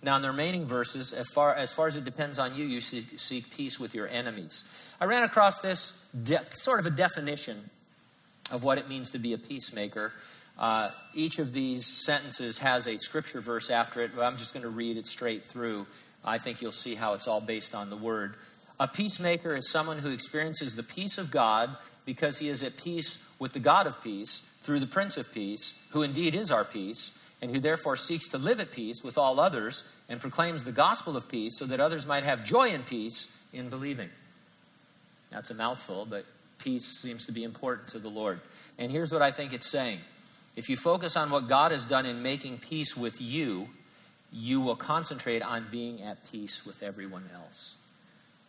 Now, 0.04 0.16
in 0.16 0.22
the 0.22 0.30
remaining 0.30 0.66
verses, 0.66 1.14
as 1.14 1.30
far 1.30 1.54
as, 1.54 1.72
far 1.72 1.88
as 1.88 1.96
it 1.96 2.06
depends 2.06 2.40
on 2.40 2.56
you, 2.56 2.66
you 2.66 2.80
seek 2.80 3.52
peace 3.56 3.80
with 3.80 3.94
your 3.94 4.08
enemies. 4.08 4.64
I 5.00 5.06
ran 5.06 5.24
across 5.24 5.60
this 5.60 6.04
de- 6.24 6.40
sort 6.56 6.80
of 6.80 6.88
a 6.88 6.90
definition 6.90 7.70
of 8.52 8.64
what 8.64 8.78
it 8.80 8.90
means 8.90 9.12
to 9.12 9.20
be 9.20 9.34
a 9.34 9.38
peacemaker. 9.38 10.12
Uh, 10.58 10.90
each 11.14 11.40
of 11.40 11.54
these 11.54 11.86
sentences 11.86 12.58
has 12.60 12.88
a 12.88 12.98
scripture 12.98 13.42
verse 13.42 13.70
after 13.70 14.02
it, 14.02 14.12
but 14.16 14.24
I'm 14.24 14.38
just 14.38 14.54
going 14.54 14.64
to 14.64 14.70
read 14.70 14.98
it 14.98 15.06
straight 15.06 15.44
through. 15.44 15.86
I 16.26 16.40
think 16.40 16.62
you'll 16.62 16.72
see 16.72 16.96
how 16.96 17.14
it's 17.14 17.28
all 17.28 17.42
based 17.42 17.76
on 17.76 17.90
the 17.90 17.96
word. 17.96 18.36
A 18.80 18.88
peacemaker 18.88 19.56
is 19.56 19.70
someone 19.70 20.00
who 20.00 20.10
experiences 20.10 20.76
the 20.76 20.84
peace 20.84 21.20
of 21.20 21.30
God 21.30 21.78
because 22.06 22.40
he 22.40 22.50
is 22.50 22.64
at 22.64 22.76
peace 22.78 23.24
with 23.38 23.54
the 23.54 23.60
God 23.60 23.86
of 23.86 24.04
peace 24.04 24.40
through 24.62 24.80
the 24.80 24.88
Prince 24.88 25.18
of 25.18 25.32
Peace, 25.32 25.80
who 25.92 26.02
indeed 26.02 26.34
is 26.34 26.52
our 26.52 26.66
peace 26.66 27.18
and 27.41 27.49
who 27.49 27.60
therefore 27.60 27.95
seeks 27.95 28.27
to 28.30 28.38
live 28.38 28.60
at 28.60 28.71
peace 28.71 29.04
with 29.04 29.17
all 29.17 29.39
others 29.39 29.84
and 30.10 30.21
proclaims 30.21 30.63
the 30.63 30.71
gospel 30.71 31.17
of 31.17 31.27
peace 31.27 31.58
so 31.58 31.65
that 31.65 31.80
others 31.80 32.06
might 32.06 32.23
have 32.23 32.43
joy 32.43 32.69
and 32.69 32.86
peace 32.86 33.36
in 33.51 33.69
believing. 33.69 34.10
That's 35.32 35.49
a 35.49 35.56
mouthful, 35.56 36.06
but 36.06 36.25
peace 36.60 36.86
seems 36.86 37.25
to 37.25 37.32
be 37.32 37.43
important 37.43 37.88
to 37.89 37.99
the 37.99 38.10
Lord. 38.10 38.39
And 38.77 38.91
here's 38.91 39.12
what 39.12 39.21
I 39.21 39.32
think 39.32 39.54
it's 39.54 39.69
saying 39.69 39.99
if 40.56 40.69
you 40.69 40.77
focus 40.77 41.15
on 41.15 41.32
what 41.32 41.47
God 41.47 41.71
has 41.71 41.86
done 41.86 42.06
in 42.06 42.21
making 42.21 42.60
peace 42.60 42.95
with 42.95 43.21
you, 43.21 43.69
you 44.32 44.62
will 44.62 44.75
concentrate 44.75 45.41
on 45.41 45.65
being 45.71 46.01
at 46.04 46.30
peace 46.32 46.65
with 46.65 46.84
everyone 46.84 47.23
else. 47.34 47.75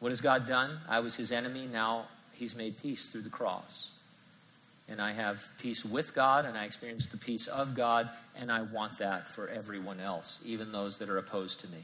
What 0.01 0.11
has 0.11 0.21
God 0.21 0.47
done? 0.47 0.81
I 0.89 1.01
was 1.01 1.17
his 1.17 1.33
enemy, 1.33 1.67
now 1.67 2.07
he's 2.35 2.57
made 2.57 2.77
peace 2.83 3.09
through 3.09 3.23
the 3.23 3.31
cross 3.31 3.92
and 4.89 5.01
I 5.01 5.13
have 5.13 5.49
peace 5.59 5.85
with 5.85 6.15
God, 6.15 6.45
and 6.45 6.57
I 6.57 6.65
experience 6.65 7.07
the 7.07 7.17
peace 7.17 7.47
of 7.47 7.75
God, 7.75 8.11
and 8.37 8.51
I 8.51 8.63
want 8.63 8.99
that 8.99 9.29
for 9.29 9.49
everyone 9.49 10.01
else, 10.01 10.41
even 10.45 10.73
those 10.73 10.99
that 10.99 11.09
are 11.09 11.19
opposed 11.19 11.61
to 11.61 11.69
me. 11.69 11.79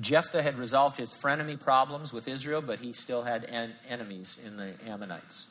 Jephthah 0.00 0.42
had 0.42 0.58
resolved 0.58 0.96
his 0.96 1.12
frenemy 1.12 1.58
problems 1.58 2.12
with 2.12 2.28
Israel, 2.28 2.62
but 2.62 2.78
he 2.78 2.92
still 2.92 3.22
had 3.22 3.44
en- 3.48 3.72
enemies 3.88 4.38
in 4.46 4.56
the 4.56 4.72
Ammonites. 4.86 5.46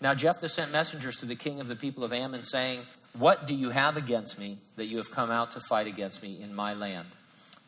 Now 0.00 0.14
Jephthah 0.14 0.48
sent 0.48 0.72
messengers 0.72 1.18
to 1.18 1.26
the 1.26 1.36
king 1.36 1.60
of 1.60 1.68
the 1.68 1.76
people 1.76 2.04
of 2.04 2.12
Ammon, 2.12 2.42
saying, 2.42 2.80
What 3.18 3.46
do 3.46 3.54
you 3.54 3.70
have 3.70 3.96
against 3.96 4.38
me 4.38 4.58
that 4.76 4.86
you 4.86 4.98
have 4.98 5.10
come 5.10 5.30
out 5.30 5.52
to 5.52 5.60
fight 5.60 5.86
against 5.86 6.22
me 6.22 6.38
in 6.40 6.54
my 6.54 6.74
land? 6.74 7.08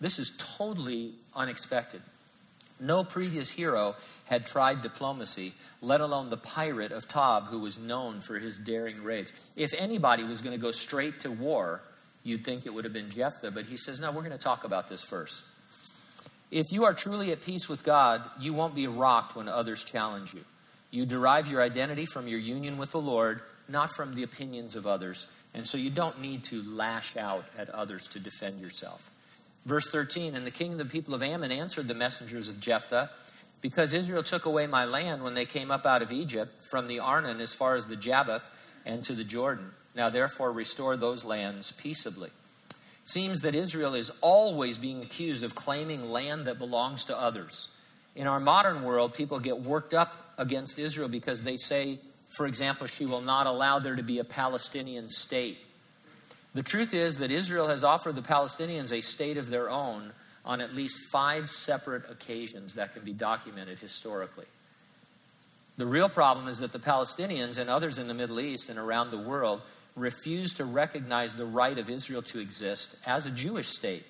This 0.01 0.19
is 0.19 0.37
totally 0.39 1.13
unexpected. 1.35 2.03
No 2.81 3.03
previous 3.03 3.51
hero 3.51 3.97
had 4.25 4.47
tried 4.47 4.83
diplomacy, 4.83 5.55
let 5.83 6.01
alone 6.01 6.31
the 6.31 6.37
pirate 6.37 6.93
of 6.93 7.09
Tob, 7.09 7.47
who 7.47 7.59
was 7.59 7.79
known 7.79 8.21
for 8.21 8.39
his 8.39 8.57
daring 8.59 9.03
raids. 9.03 9.33
If 9.57 9.75
anybody 9.77 10.23
was 10.23 10.43
going 10.43 10.57
to 10.57 10.63
go 10.63 10.71
straight 10.71 11.21
to 11.21 11.31
war, 11.31 11.81
you'd 12.23 12.45
think 12.45 12.67
it 12.67 12.75
would 12.75 12.85
have 12.85 12.93
been 12.93 13.11
Jephthah, 13.11 13.51
but 13.51 13.67
he 13.67 13.77
says, 13.77 14.01
No, 14.01 14.13
we're 14.13 14.23
going 14.23 14.33
to 14.33 14.39
talk 14.39 14.65
about 14.65 14.89
this 14.89 15.03
first. 15.03 15.45
If 16.51 16.67
you 16.73 16.85
are 16.85 16.95
truly 16.95 17.33
at 17.33 17.43
peace 17.43 17.69
with 17.69 17.85
God, 17.85 18.23
you 18.41 18.55
won't 18.55 18.75
be 18.75 18.87
rocked 18.87 19.37
when 19.37 19.49
others 19.49 19.85
challenge 19.85 20.33
you. 20.33 20.45
You 20.91 21.05
derive 21.05 21.49
your 21.49 21.61
identity 21.61 22.07
from 22.07 22.29
your 22.29 22.39
union 22.39 22.79
with 22.79 22.93
the 22.93 23.01
Lord, 23.01 23.43
not 23.69 23.91
from 23.91 24.15
the 24.15 24.23
opinions 24.23 24.75
of 24.75 24.87
others. 24.87 25.27
And 25.53 25.67
so 25.67 25.77
you 25.77 25.91
don't 25.91 26.21
need 26.21 26.45
to 26.45 26.63
lash 26.63 27.17
out 27.17 27.45
at 27.59 27.69
others 27.71 28.07
to 28.09 28.21
defend 28.21 28.61
yourself. 28.61 29.11
Verse 29.69 29.91
13 29.91 30.35
And 30.35 30.47
the 30.47 30.51
king 30.51 30.73
of 30.73 30.79
the 30.79 30.85
people 30.87 31.15
of 31.15 31.23
Ammon 31.23 31.53
answered 31.53 31.89
the 31.89 31.95
messengers 31.95 32.49
of 32.49 32.59
Jephthah, 32.59 33.11
Because 33.61 33.93
Israel 33.93 34.23
took 34.23 34.47
away 34.47 34.67
my 34.67 34.87
land 34.87 35.23
when 35.23 35.35
they 35.35 35.45
came 35.45 35.71
up 35.71 35.85
out 35.85 36.01
of 36.01 36.11
Egypt, 36.11 36.65
from 36.71 36.89
the 36.89 37.01
Arnon 37.01 37.41
as 37.41 37.53
far 37.53 37.77
as 37.77 37.85
the 37.85 37.97
Jabbok 37.97 38.43
and 38.87 39.05
to 39.05 39.13
the 39.13 39.25
Jordan. 39.25 39.71
Now 39.95 40.09
therefore 40.09 40.53
restore 40.53 40.97
those 40.97 41.23
lands 41.23 41.73
peaceably. 41.73 42.31
It 42.71 43.11
seems 43.11 43.43
that 43.43 43.55
Israel 43.55 43.95
is 43.95 44.11
always 44.23 44.79
being 44.79 45.03
accused 45.03 45.45
of 45.45 45.55
claiming 45.55 46.11
land 46.11 46.47
that 46.47 46.59
belongs 46.59 47.05
to 47.07 47.19
others. 47.19 47.69
In 48.17 48.27
our 48.27 48.41
modern 48.41 48.85
world, 48.85 49.13
people 49.13 49.39
get 49.39 49.61
worked 49.61 49.93
up 49.93 50.33
against 50.39 50.79
Israel 50.79 51.09
because 51.09 51.43
they 51.43 51.57
say, 51.57 51.99
for 52.31 52.47
example, 52.47 52.87
she 52.87 53.05
will 53.05 53.21
not 53.21 53.47
allow 53.47 53.79
there 53.79 53.97
to 53.97 54.03
be 54.03 54.19
a 54.19 54.25
Palestinian 54.25 55.11
state. 55.11 55.59
The 56.59 56.65
truth 56.65 56.93
is 56.93 57.19
that 57.19 57.31
Israel 57.31 57.69
has 57.69 57.85
offered 57.85 58.17
the 58.17 58.21
Palestinians 58.21 58.93
a 58.93 59.01
state 59.01 59.37
of 59.37 59.49
their 59.49 59.71
own 59.71 60.13
on 60.45 60.61
at 60.61 60.75
least 60.75 60.99
five 61.13 61.49
separate 61.49 62.11
occasions 62.11 62.75
that 62.75 62.93
can 62.93 63.05
be 63.05 63.13
documented 63.13 63.79
historically. 63.79 64.47
The 65.77 65.87
real 65.87 66.09
problem 66.09 66.49
is 66.49 66.59
that 66.59 66.73
the 66.73 66.81
Palestinians 66.81 67.59
and 67.59 67.71
others 67.71 67.97
in 67.99 68.09
the 68.09 68.13
Middle 68.13 68.41
East 68.41 68.71
and 68.71 68.77
around 68.77 69.13
the 69.13 69.19
world 69.19 69.61
refuse 69.95 70.55
to 70.55 70.65
recognize 70.65 71.37
the 71.37 71.47
right 71.47 71.79
of 71.79 71.89
Israel 71.89 72.23
to 72.23 72.41
exist 72.41 72.97
as 73.07 73.25
a 73.25 73.31
Jewish 73.31 73.69
state. 73.69 74.05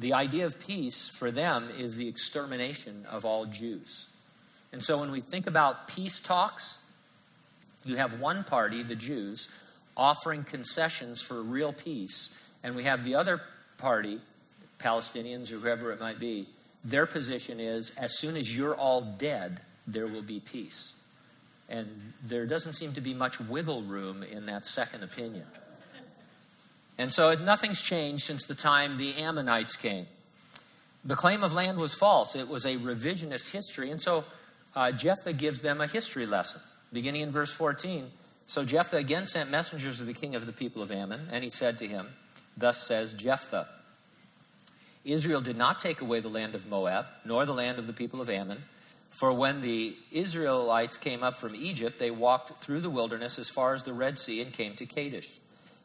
The 0.00 0.14
idea 0.14 0.44
of 0.44 0.58
peace 0.58 1.08
for 1.08 1.30
them 1.30 1.68
is 1.78 1.94
the 1.94 2.08
extermination 2.08 3.06
of 3.08 3.24
all 3.24 3.46
Jews. 3.46 4.08
And 4.72 4.82
so 4.82 4.98
when 4.98 5.12
we 5.12 5.20
think 5.20 5.46
about 5.46 5.86
peace 5.86 6.18
talks, 6.18 6.82
you 7.84 7.94
have 7.94 8.20
one 8.20 8.42
party, 8.42 8.82
the 8.82 8.96
Jews, 8.96 9.48
offering 9.96 10.44
concessions 10.44 11.22
for 11.22 11.42
real 11.42 11.72
peace, 11.72 12.30
and 12.62 12.76
we 12.76 12.84
have 12.84 13.04
the 13.04 13.14
other 13.14 13.40
party, 13.78 14.20
Palestinians 14.78 15.52
or 15.52 15.56
whoever 15.56 15.92
it 15.92 16.00
might 16.00 16.18
be, 16.18 16.46
their 16.84 17.06
position 17.06 17.58
is 17.58 17.90
as 17.96 18.18
soon 18.18 18.36
as 18.36 18.56
you're 18.56 18.74
all 18.74 19.00
dead, 19.00 19.60
there 19.86 20.06
will 20.06 20.22
be 20.22 20.40
peace. 20.40 20.94
And 21.68 22.12
there 22.22 22.46
doesn't 22.46 22.74
seem 22.74 22.92
to 22.92 23.00
be 23.00 23.12
much 23.12 23.40
wiggle 23.40 23.82
room 23.82 24.22
in 24.22 24.46
that 24.46 24.64
second 24.64 25.02
opinion. 25.02 25.46
And 26.98 27.12
so 27.12 27.34
nothing's 27.34 27.82
changed 27.82 28.24
since 28.24 28.46
the 28.46 28.54
time 28.54 28.96
the 28.96 29.14
Ammonites 29.16 29.76
came. 29.76 30.06
The 31.04 31.14
claim 31.14 31.42
of 31.42 31.52
land 31.52 31.78
was 31.78 31.94
false, 31.94 32.34
it 32.34 32.48
was 32.48 32.64
a 32.64 32.76
revisionist 32.76 33.52
history. 33.52 33.90
And 33.90 34.00
so 34.00 34.24
uh, 34.74 34.92
Jephthah 34.92 35.32
gives 35.32 35.60
them 35.60 35.80
a 35.80 35.86
history 35.86 36.26
lesson, 36.26 36.60
beginning 36.92 37.22
in 37.22 37.30
verse 37.30 37.52
14. 37.52 38.10
So 38.46 38.64
Jephthah 38.64 38.96
again 38.96 39.26
sent 39.26 39.50
messengers 39.50 39.98
to 39.98 40.04
the 40.04 40.14
king 40.14 40.34
of 40.34 40.46
the 40.46 40.52
people 40.52 40.82
of 40.82 40.92
Ammon, 40.92 41.28
and 41.32 41.42
he 41.42 41.50
said 41.50 41.78
to 41.80 41.86
him, 41.86 42.08
Thus 42.56 42.86
says 42.86 43.14
Jephthah 43.14 43.68
Israel 45.04 45.40
did 45.40 45.56
not 45.56 45.78
take 45.78 46.00
away 46.00 46.18
the 46.18 46.28
land 46.28 46.54
of 46.56 46.68
Moab, 46.68 47.06
nor 47.24 47.46
the 47.46 47.54
land 47.54 47.78
of 47.78 47.86
the 47.86 47.92
people 47.92 48.20
of 48.20 48.28
Ammon. 48.28 48.64
For 49.10 49.32
when 49.32 49.60
the 49.60 49.96
Israelites 50.10 50.98
came 50.98 51.22
up 51.22 51.36
from 51.36 51.54
Egypt, 51.54 52.00
they 52.00 52.10
walked 52.10 52.58
through 52.58 52.80
the 52.80 52.90
wilderness 52.90 53.38
as 53.38 53.48
far 53.48 53.72
as 53.72 53.84
the 53.84 53.92
Red 53.92 54.18
Sea 54.18 54.42
and 54.42 54.52
came 54.52 54.74
to 54.74 54.84
Kadesh. 54.84 55.38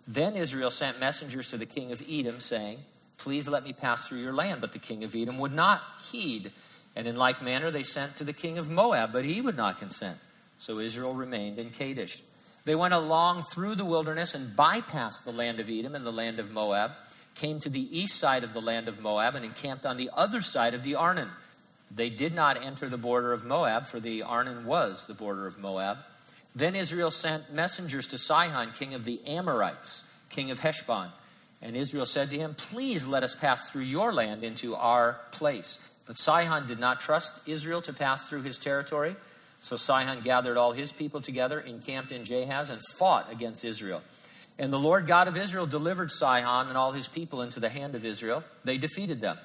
Then 0.08 0.36
Israel 0.36 0.71
sent 0.71 1.00
messengers 1.00 1.52
to 1.52 1.58
the 1.58 1.67
king 1.67 1.91
of 1.91 2.04
Edom, 2.10 2.39
saying, 2.39 2.80
Please 3.17 3.47
let 3.47 3.63
me 3.63 3.74
pass 3.74 4.08
through 4.08 4.17
your 4.17 4.34
land. 4.34 4.60
But 4.60 4.74
the 4.74 4.80
king 4.80 5.04
of 5.04 5.15
Edom 5.15 5.38
would 5.38 5.54
not 5.54 5.82
heed. 6.12 6.52
And 6.95 7.08
in 7.08 7.15
like 7.15 7.43
manner 7.43 7.69
they 7.69 7.84
sent 7.84 8.15
to 8.17 8.24
the 8.24 8.34
king 8.34 8.58
of 8.58 8.71
Moab, 8.71 9.13
but 9.13 9.24
he 9.24 9.39
would 9.39 9.56
not 9.56 9.80
consent. 9.80 10.17
So 10.58 10.80
Israel 10.80 11.13
remained 11.13 11.60
in 11.60 11.69
Kadesh. 11.69 12.24
They 12.65 12.76
went 12.76 12.93
along 12.93 13.43
through 13.43 13.76
the 13.76 13.86
wilderness 13.86 14.36
and 14.36 14.56
bypassed 14.56 15.24
the 15.24 15.32
land 15.32 15.60
of 15.60 15.69
Edom 15.69 15.95
and 15.95 16.06
the 16.06 16.12
land 16.12 16.39
of 16.39 16.52
Moab, 16.52 16.91
came 17.34 17.60
to 17.60 17.69
the 17.69 17.97
east 17.97 18.19
side 18.19 18.43
of 18.43 18.54
the 18.54 18.62
land 18.62 18.88
of 18.88 19.02
Moab, 19.02 19.36
and 19.36 19.43
encamped 19.43 19.86
on 19.86 19.97
the 19.97 20.12
other 20.15 20.41
side 20.41 20.74
of 20.74 20.84
the 20.84 20.95
Arnon. 20.95 21.30
They 21.93 22.10
did 22.10 22.34
not 22.34 22.62
enter 22.63 22.88
the 22.88 22.97
border 22.97 23.34
of 23.34 23.45
Moab, 23.45 23.88
for 23.88 24.00
the 24.00 24.24
Arnon 24.24 24.65
was 24.65 25.06
the 25.06 25.13
border 25.13 25.47
of 25.47 25.60
Moab. 25.60 25.97
Then 26.56 26.76
Israel 26.76 27.12
sent 27.12 27.54
messengers 27.54 28.08
to 28.08 28.17
Sihon, 28.17 28.71
king 28.74 28.93
of 28.93 29.06
the 29.06 29.26
Amorites, 29.26 30.10
king 30.30 30.52
of 30.52 30.60
Heshbon. 30.60 31.10
And 31.62 31.76
Israel 31.76 32.06
said 32.06 32.32
to 32.32 32.38
him, 32.38 32.56
Please 32.56 33.06
let 33.06 33.24
us 33.24 33.36
pass 33.36 33.69
through 33.69 33.84
your 33.84 34.12
land 34.12 34.43
into 34.43 34.76
our 34.76 35.19
place. 35.32 35.80
But 36.06 36.17
Sihon 36.17 36.67
did 36.67 36.80
not 36.80 37.00
trust 37.00 37.47
Israel 37.47 37.82
to 37.84 37.93
pass 37.93 38.28
through 38.28 38.41
his 38.41 38.58
territory. 38.58 39.15
So 39.62 39.78
Sihon 39.78 40.21
gathered 40.21 40.58
all 40.58 40.71
his 40.71 40.91
people 40.91 41.21
together, 41.21 41.60
encamped 41.60 42.12
in 42.12 42.24
Jahaz, 42.24 42.71
and 42.71 42.82
fought 42.97 43.32
against 43.32 43.63
Israel. 43.63 44.02
And 44.58 44.74
the 44.74 44.80
Lord 44.80 45.08
God 45.08 45.28
of 45.28 45.38
Israel 45.38 45.67
delivered 45.67 46.12
Sihon 46.12 46.67
and 46.67 46.78
all 46.78 46.91
his 46.91 47.08
people 47.08 47.41
into 47.41 47.60
the 47.60 47.69
hand 47.69 47.95
of 47.95 48.04
Israel. 48.04 48.43
They 48.63 48.78
defeated 48.78 49.21
them. 49.21 49.38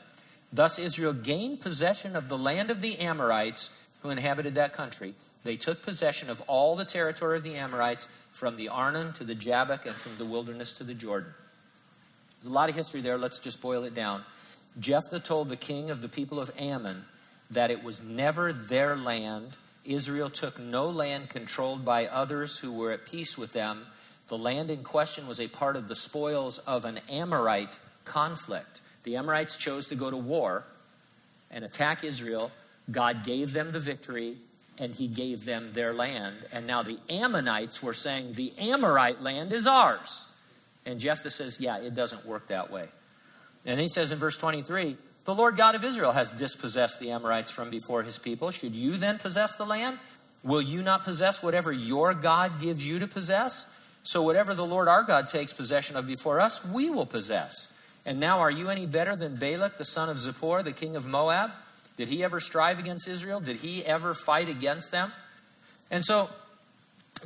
Thus, 0.53 0.79
Israel 0.79 1.13
gained 1.13 1.61
possession 1.61 2.17
of 2.17 2.29
the 2.29 2.39
land 2.39 2.71
of 2.71 2.81
the 2.81 2.99
Amorites 2.99 3.79
who 4.03 4.11
inhabited 4.11 4.55
that 4.55 4.73
country. 4.73 5.15
They 5.45 5.57
took 5.57 5.83
possession 5.83 6.31
of 6.31 6.43
all 6.47 6.77
the 6.77 6.85
territory 6.85 7.37
of 7.37 7.45
the 7.45 7.57
Amorites 7.57 8.09
from 8.33 8.57
the 8.57 8.69
Arnon 8.69 9.13
to 9.15 9.25
the 9.25 9.35
Jabbok 9.35 9.87
and 9.87 9.95
from 9.95 10.17
the 10.17 10.25
wilderness 10.25 10.75
to 10.75 10.85
the 10.85 10.95
Jordan. 10.95 11.33
There's 12.41 12.51
a 12.51 12.55
lot 12.55 12.71
of 12.71 12.75
history 12.75 13.01
there. 13.01 13.19
Let's 13.19 13.39
just 13.39 13.61
boil 13.61 13.85
it 13.85 13.95
down. 13.95 14.25
Jephthah 14.81 15.21
told 15.21 15.49
the 15.49 15.57
king 15.57 15.91
of 15.91 16.03
the 16.03 16.09
people 16.09 16.41
of 16.41 16.51
Ammon 16.59 17.05
that 17.51 17.71
it 17.71 17.85
was 17.85 18.03
never 18.03 18.53
their 18.53 18.97
land. 18.97 19.57
Israel 19.87 20.31
took 20.31 20.59
no 20.59 20.89
land 20.89 21.29
controlled 21.29 21.85
by 21.85 22.07
others 22.07 22.59
who 22.59 22.73
were 22.73 22.93
at 22.93 23.07
peace 23.07 23.39
with 23.39 23.53
them. 23.53 23.87
The 24.29 24.39
land 24.39 24.71
in 24.71 24.83
question 24.83 25.29
was 25.29 25.41
a 25.41 25.49
part 25.49 25.77
of 25.77 25.89
the 25.89 25.95
spoils 25.95 26.59
of 26.59 26.85
an 26.85 27.01
Amorite 27.09 27.79
conflict. 28.05 28.81
The 29.05 29.17
Amorites 29.17 29.57
chose 29.57 29.87
to 29.89 29.95
go 29.95 30.11
to 30.11 30.17
war 30.17 30.65
and 31.51 31.65
attack 31.65 32.03
Israel. 32.03 32.51
God 32.91 33.25
gave 33.25 33.53
them 33.53 33.73
the 33.73 33.81
victory 33.81 34.37
and 34.79 34.95
he 34.95 35.09
gave 35.09 35.45
them 35.45 35.73
their 35.73 35.93
land. 35.93 36.37
And 36.53 36.67
now 36.67 36.83
the 36.83 36.99
Ammonites 37.09 37.83
were 37.83 37.95
saying, 37.95 38.35
The 38.35 38.53
Amorite 38.59 39.23
land 39.23 39.53
is 39.53 39.67
ours. 39.67 40.27
And 40.85 41.01
Jephthah 41.01 41.31
says, 41.31 41.61
Yeah, 41.61 41.79
it 41.79 41.95
doesn't 41.95 42.27
work 42.27 42.49
that 42.49 42.71
way. 42.71 42.87
And 43.65 43.81
he 43.81 43.89
says 43.89 44.13
in 44.13 44.19
verse 44.19 44.37
23, 44.37 44.97
The 45.27 45.35
Lord 45.35 45.57
God 45.57 45.75
of 45.75 45.85
Israel 45.85 46.13
has 46.13 46.31
dispossessed 46.31 47.01
the 47.01 47.11
Amorites 47.11 47.51
from 47.51 47.69
before 47.69 48.05
his 48.05 48.17
people. 48.17 48.53
Should 48.53 48.77
you 48.77 48.93
then 48.93 49.19
possess 49.19 49.57
the 49.57 49.67
land? 49.67 49.99
Will 50.45 50.63
you 50.63 50.83
not 50.83 51.03
possess 51.03 51.43
whatever 51.43 51.73
your 51.73 52.15
God 52.15 52.61
gives 52.61 52.87
you 52.87 53.01
to 53.01 53.09
possess? 53.09 53.69
So 54.05 54.23
whatever 54.23 54.55
the 54.55 54.65
Lord 54.65 54.87
our 54.87 55.03
God 55.03 55.29
takes 55.29 55.53
possession 55.53 55.97
of 55.97 56.07
before 56.07 56.39
us, 56.39 56.65
we 56.65 56.91
will 56.91 57.07
possess. 57.07 57.73
And 58.05 58.21
now, 58.21 58.39
are 58.39 58.53
you 58.53 58.69
any 58.69 58.87
better 58.87 59.17
than 59.17 59.35
Balak, 59.35 59.79
the 59.79 59.85
son 59.85 60.09
of 60.09 60.19
Zippor, 60.19 60.63
the 60.63 60.71
king 60.71 60.95
of 60.95 61.09
Moab? 61.09 61.51
Did 61.97 62.07
he 62.07 62.23
ever 62.23 62.39
strive 62.39 62.79
against 62.79 63.09
Israel? 63.09 63.41
Did 63.41 63.57
he 63.57 63.85
ever 63.85 64.15
fight 64.15 64.49
against 64.49 64.93
them? 64.93 65.11
And 65.91 66.05
so 66.05 66.31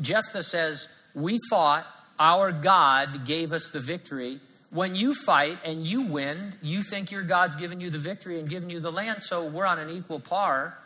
Jephthah 0.01 0.43
says, 0.43 0.89
We 1.15 1.37
fought, 1.51 1.87
our 2.19 2.51
God 2.51 3.27
gave 3.27 3.53
us 3.53 3.69
the 3.69 3.81
victory. 3.81 4.41
When 4.71 4.95
you 4.95 5.15
fight 5.15 5.59
and 5.65 5.85
you 5.85 6.03
win, 6.03 6.55
you 6.63 6.83
think 6.83 7.11
your 7.11 7.23
God's 7.23 7.57
given 7.57 7.81
you 7.81 7.91
the 7.91 7.99
victory 7.99 8.39
and 8.39 8.49
given 8.49 8.71
you 8.71 8.79
the 8.79 8.93
land, 8.93 9.25
so 9.25 9.45
we're 9.45 9.67
on 9.67 9.81
an 9.81 9.91
equal 9.91 10.21
par. 10.21 10.79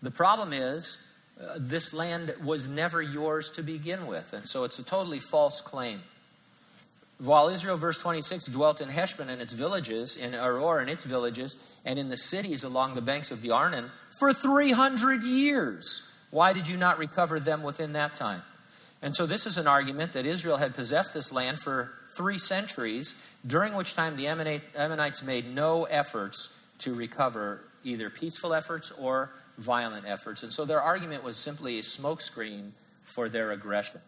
The 0.00 0.10
problem 0.10 0.54
is, 0.54 0.96
uh, 1.38 1.56
this 1.58 1.92
land 1.92 2.34
was 2.42 2.66
never 2.66 3.02
yours 3.02 3.50
to 3.50 3.62
begin 3.62 4.06
with, 4.06 4.32
and 4.32 4.48
so 4.48 4.64
it's 4.64 4.78
a 4.78 4.82
totally 4.82 5.18
false 5.18 5.60
claim. 5.60 6.00
While 7.18 7.48
Israel, 7.48 7.76
verse 7.76 7.98
26, 7.98 8.46
dwelt 8.46 8.80
in 8.80 8.88
Heshbon 8.88 9.28
and 9.28 9.42
its 9.42 9.52
villages, 9.52 10.16
in 10.16 10.32
Aroer 10.32 10.80
and 10.80 10.88
its 10.88 11.04
villages, 11.04 11.78
and 11.84 11.98
in 11.98 12.08
the 12.08 12.16
cities 12.16 12.64
along 12.64 12.94
the 12.94 13.02
banks 13.02 13.30
of 13.30 13.42
the 13.42 13.50
Arnon 13.50 13.90
for 14.18 14.32
300 14.32 15.22
years. 15.22 16.10
Why 16.30 16.54
did 16.54 16.68
you 16.68 16.76
not 16.76 16.98
recover 16.98 17.38
them 17.38 17.62
within 17.62 17.92
that 17.92 18.14
time? 18.14 18.42
And 19.02 19.14
so, 19.14 19.26
this 19.26 19.46
is 19.46 19.58
an 19.58 19.66
argument 19.66 20.14
that 20.14 20.26
Israel 20.26 20.56
had 20.56 20.74
possessed 20.74 21.14
this 21.14 21.32
land 21.32 21.60
for 21.60 21.92
three 22.16 22.38
centuries, 22.38 23.14
during 23.46 23.74
which 23.74 23.94
time 23.94 24.16
the 24.16 24.26
Ammonites 24.26 25.22
made 25.22 25.54
no 25.54 25.84
efforts 25.84 26.58
to 26.78 26.94
recover 26.94 27.62
either 27.84 28.10
peaceful 28.10 28.52
efforts 28.52 28.90
or 28.92 29.30
violent 29.58 30.06
efforts. 30.06 30.42
And 30.42 30.52
so, 30.52 30.64
their 30.64 30.82
argument 30.82 31.22
was 31.22 31.36
simply 31.36 31.78
a 31.78 31.82
smokescreen 31.82 32.70
for 33.04 33.28
their 33.28 33.52
aggression. 33.52 34.00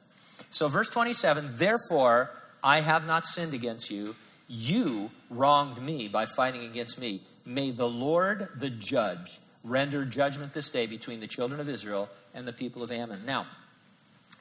So, 0.50 0.68
verse 0.68 0.90
27 0.90 1.48
Therefore, 1.52 2.30
I 2.62 2.80
have 2.80 3.06
not 3.06 3.26
sinned 3.26 3.54
against 3.54 3.90
you. 3.90 4.16
You 4.48 5.10
wronged 5.30 5.80
me 5.80 6.08
by 6.08 6.26
fighting 6.26 6.64
against 6.64 6.98
me. 6.98 7.20
May 7.44 7.70
the 7.70 7.88
Lord, 7.88 8.48
the 8.56 8.70
judge, 8.70 9.38
render 9.62 10.04
judgment 10.04 10.54
this 10.54 10.70
day 10.70 10.86
between 10.86 11.20
the 11.20 11.26
children 11.26 11.60
of 11.60 11.68
Israel 11.68 12.08
and 12.34 12.46
the 12.46 12.52
people 12.52 12.82
of 12.82 12.90
Ammon. 12.90 13.24
Now, 13.26 13.46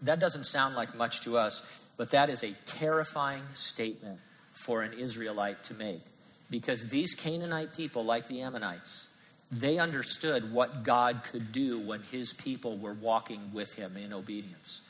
that 0.02 0.20
doesn't 0.20 0.46
sound 0.46 0.76
like 0.76 0.96
much 0.96 1.22
to 1.22 1.38
us, 1.38 1.62
but 1.98 2.12
that 2.12 2.30
is 2.30 2.44
a 2.44 2.54
terrifying 2.66 3.44
statement 3.54 4.20
for 4.54 4.84
an 4.84 4.94
Israelite 4.94 5.64
to 5.66 5.74
make. 5.74 6.02
Because 6.50 6.88
these 6.88 7.14
Canaanite 7.14 7.76
people, 7.76 8.06
like 8.06 8.28
the 8.28 8.42
Ammonites, 8.42 9.08
they 9.52 9.80
understood 9.80 10.52
what 10.52 10.84
God 10.84 11.22
could 11.24 11.52
do 11.52 11.80
when 11.80 12.02
his 12.04 12.34
people 12.34 12.78
were 12.78 12.94
walking 12.94 13.52
with 13.54 13.74
him 13.74 13.98
in 13.98 14.14
obedience. 14.14 14.82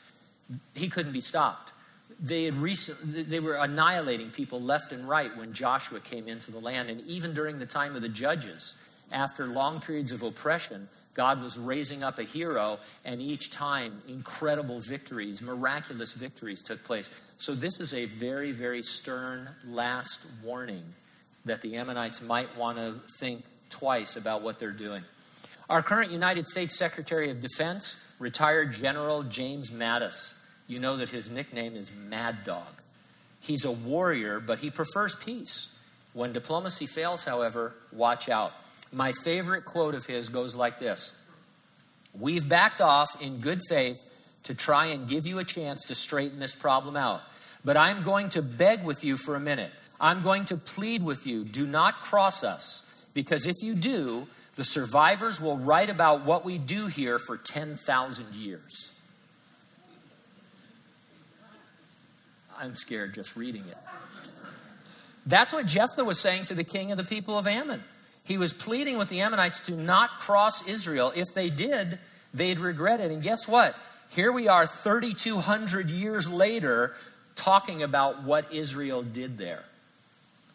He 0.74 0.88
couldn't 0.88 1.12
be 1.12 1.20
stopped. 1.20 1.72
They, 2.20 2.44
had 2.44 2.54
recently, 2.54 3.22
they 3.22 3.40
were 3.40 3.54
annihilating 3.54 4.30
people 4.30 4.60
left 4.60 4.92
and 4.92 5.08
right 5.08 5.36
when 5.36 5.52
Joshua 5.52 6.00
came 6.00 6.26
into 6.26 6.50
the 6.50 6.58
land. 6.58 6.90
And 6.90 7.00
even 7.02 7.34
during 7.34 7.58
the 7.58 7.66
time 7.66 7.94
of 7.94 8.02
the 8.02 8.08
judges, 8.08 8.74
after 9.12 9.46
long 9.46 9.80
periods 9.80 10.10
of 10.10 10.22
oppression, 10.22 10.88
God 11.18 11.42
was 11.42 11.58
raising 11.58 12.04
up 12.04 12.20
a 12.20 12.22
hero, 12.22 12.78
and 13.04 13.20
each 13.20 13.50
time 13.50 14.00
incredible 14.06 14.78
victories, 14.78 15.42
miraculous 15.42 16.12
victories 16.12 16.62
took 16.62 16.84
place. 16.84 17.10
So, 17.38 17.56
this 17.56 17.80
is 17.80 17.92
a 17.92 18.04
very, 18.04 18.52
very 18.52 18.84
stern 18.84 19.48
last 19.66 20.24
warning 20.44 20.84
that 21.44 21.60
the 21.60 21.74
Ammonites 21.74 22.22
might 22.22 22.56
want 22.56 22.78
to 22.78 23.00
think 23.18 23.42
twice 23.68 24.14
about 24.14 24.42
what 24.42 24.60
they're 24.60 24.70
doing. 24.70 25.02
Our 25.68 25.82
current 25.82 26.12
United 26.12 26.46
States 26.46 26.78
Secretary 26.78 27.30
of 27.30 27.40
Defense, 27.40 28.00
retired 28.20 28.72
General 28.72 29.24
James 29.24 29.70
Mattis, 29.70 30.40
you 30.68 30.78
know 30.78 30.98
that 30.98 31.08
his 31.08 31.32
nickname 31.32 31.74
is 31.74 31.90
Mad 31.90 32.44
Dog. 32.44 32.80
He's 33.40 33.64
a 33.64 33.72
warrior, 33.72 34.38
but 34.38 34.60
he 34.60 34.70
prefers 34.70 35.16
peace. 35.16 35.76
When 36.12 36.32
diplomacy 36.32 36.86
fails, 36.86 37.24
however, 37.24 37.74
watch 37.90 38.28
out. 38.28 38.52
My 38.92 39.12
favorite 39.12 39.64
quote 39.64 39.94
of 39.94 40.06
his 40.06 40.28
goes 40.28 40.54
like 40.54 40.78
this 40.78 41.14
We've 42.18 42.48
backed 42.48 42.80
off 42.80 43.20
in 43.20 43.40
good 43.40 43.60
faith 43.68 43.98
to 44.44 44.54
try 44.54 44.86
and 44.86 45.08
give 45.08 45.26
you 45.26 45.38
a 45.38 45.44
chance 45.44 45.84
to 45.86 45.94
straighten 45.94 46.38
this 46.38 46.54
problem 46.54 46.96
out. 46.96 47.20
But 47.64 47.76
I'm 47.76 48.02
going 48.02 48.30
to 48.30 48.42
beg 48.42 48.84
with 48.84 49.04
you 49.04 49.16
for 49.16 49.34
a 49.34 49.40
minute. 49.40 49.72
I'm 50.00 50.22
going 50.22 50.44
to 50.46 50.56
plead 50.56 51.02
with 51.04 51.26
you 51.26 51.44
do 51.44 51.66
not 51.66 52.00
cross 52.00 52.44
us, 52.44 52.88
because 53.14 53.46
if 53.46 53.56
you 53.62 53.74
do, 53.74 54.28
the 54.54 54.64
survivors 54.64 55.40
will 55.40 55.56
write 55.56 55.90
about 55.90 56.24
what 56.24 56.44
we 56.44 56.56
do 56.56 56.86
here 56.86 57.18
for 57.18 57.36
10,000 57.36 58.34
years. 58.34 58.98
I'm 62.58 62.74
scared 62.74 63.14
just 63.14 63.36
reading 63.36 63.64
it. 63.68 63.76
That's 65.26 65.52
what 65.52 65.66
Jephthah 65.66 66.04
was 66.04 66.18
saying 66.18 66.44
to 66.46 66.54
the 66.54 66.64
king 66.64 66.90
of 66.90 66.96
the 66.96 67.04
people 67.04 67.38
of 67.38 67.46
Ammon. 67.46 67.84
He 68.28 68.36
was 68.36 68.52
pleading 68.52 68.98
with 68.98 69.08
the 69.08 69.22
Ammonites 69.22 69.60
to 69.60 69.72
not 69.72 70.20
cross 70.20 70.68
Israel. 70.68 71.14
If 71.16 71.28
they 71.34 71.48
did, 71.48 71.98
they'd 72.34 72.58
regret 72.58 73.00
it. 73.00 73.10
And 73.10 73.22
guess 73.22 73.48
what? 73.48 73.74
Here 74.10 74.30
we 74.30 74.48
are 74.48 74.66
3,200 74.66 75.88
years 75.88 76.28
later 76.28 76.94
talking 77.36 77.82
about 77.82 78.24
what 78.24 78.52
Israel 78.52 79.02
did 79.02 79.38
there. 79.38 79.64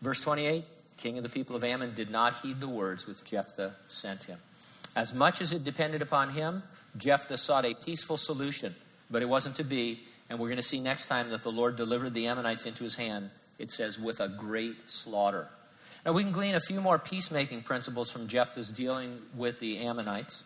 Verse 0.03 0.21
28 0.21 0.65
King 0.97 1.17
of 1.17 1.23
the 1.23 1.29
people 1.29 1.55
of 1.55 1.63
Ammon 1.63 1.95
did 1.95 2.11
not 2.11 2.35
heed 2.41 2.61
the 2.61 2.69
words 2.69 3.07
which 3.07 3.23
Jephthah 3.25 3.73
sent 3.87 4.25
him. 4.25 4.37
As 4.95 5.13
much 5.15 5.41
as 5.41 5.51
it 5.51 5.63
depended 5.63 6.03
upon 6.03 6.29
him, 6.29 6.61
Jephthah 6.95 7.37
sought 7.37 7.65
a 7.65 7.73
peaceful 7.73 8.17
solution, 8.17 8.75
but 9.09 9.23
it 9.23 9.27
wasn't 9.27 9.55
to 9.55 9.63
be. 9.63 9.99
And 10.29 10.37
we're 10.37 10.47
going 10.47 10.57
to 10.57 10.61
see 10.61 10.79
next 10.79 11.07
time 11.07 11.31
that 11.31 11.41
the 11.41 11.51
Lord 11.51 11.75
delivered 11.75 12.13
the 12.13 12.27
Ammonites 12.27 12.67
into 12.67 12.83
his 12.83 12.95
hand. 12.95 13.31
It 13.57 13.71
says, 13.71 13.99
with 13.99 14.19
a 14.19 14.27
great 14.29 14.75
slaughter. 14.89 15.47
Now, 16.05 16.11
we 16.11 16.23
can 16.23 16.33
glean 16.33 16.55
a 16.55 16.59
few 16.59 16.81
more 16.81 16.99
peacemaking 16.99 17.61
principles 17.61 18.11
from 18.11 18.27
Jephthah's 18.27 18.69
dealing 18.69 19.19
with 19.35 19.59
the 19.59 19.79
Ammonites. 19.79 20.43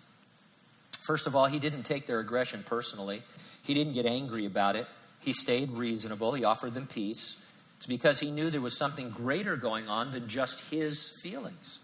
First 1.00 1.26
of 1.26 1.36
all, 1.36 1.48
he 1.48 1.58
didn't 1.58 1.84
take 1.84 2.06
their 2.06 2.20
aggression 2.20 2.64
personally, 2.66 3.24
he 3.64 3.74
didn't 3.74 3.94
get 3.94 4.06
angry 4.06 4.46
about 4.46 4.76
it. 4.76 4.88
He 5.20 5.34
stayed 5.34 5.72
reasonable, 5.72 6.34
he 6.34 6.44
offered 6.44 6.74
them 6.74 6.86
peace. 6.86 7.44
It's 7.78 7.88
because 7.88 8.20
he 8.20 8.32
knew 8.32 8.50
there 8.50 8.62
was 8.62 8.78
something 8.78 9.10
greater 9.10 9.56
going 9.56 9.88
on 9.88 10.12
than 10.12 10.28
just 10.28 10.70
his 10.72 11.12
feelings. 11.22 11.80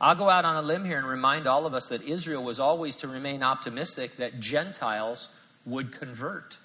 I'll 0.00 0.14
go 0.14 0.28
out 0.28 0.44
on 0.44 0.56
a 0.56 0.62
limb 0.62 0.84
here 0.84 0.98
and 0.98 1.06
remind 1.06 1.46
all 1.46 1.64
of 1.64 1.74
us 1.74 1.86
that 1.88 2.02
Israel 2.02 2.42
was 2.42 2.58
always 2.58 2.96
to 2.96 3.08
remain 3.08 3.42
optimistic 3.42 4.16
that 4.16 4.40
Gentiles 4.40 5.28
would 5.64 5.92
convert. 5.92 6.58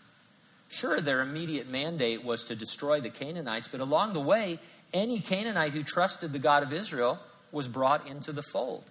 Sure, 0.69 0.99
their 0.99 1.21
immediate 1.21 1.69
mandate 1.69 2.25
was 2.25 2.43
to 2.45 2.55
destroy 2.55 2.99
the 2.99 3.09
Canaanites, 3.09 3.67
but 3.67 3.79
along 3.79 4.13
the 4.13 4.19
way, 4.19 4.59
any 4.93 5.19
Canaanite 5.19 5.73
who 5.73 5.83
trusted 5.83 6.31
the 6.31 6.39
God 6.39 6.63
of 6.63 6.73
Israel 6.73 7.19
was 7.51 7.67
brought 7.67 8.07
into 8.07 8.31
the 8.31 8.43
fold. 8.43 8.83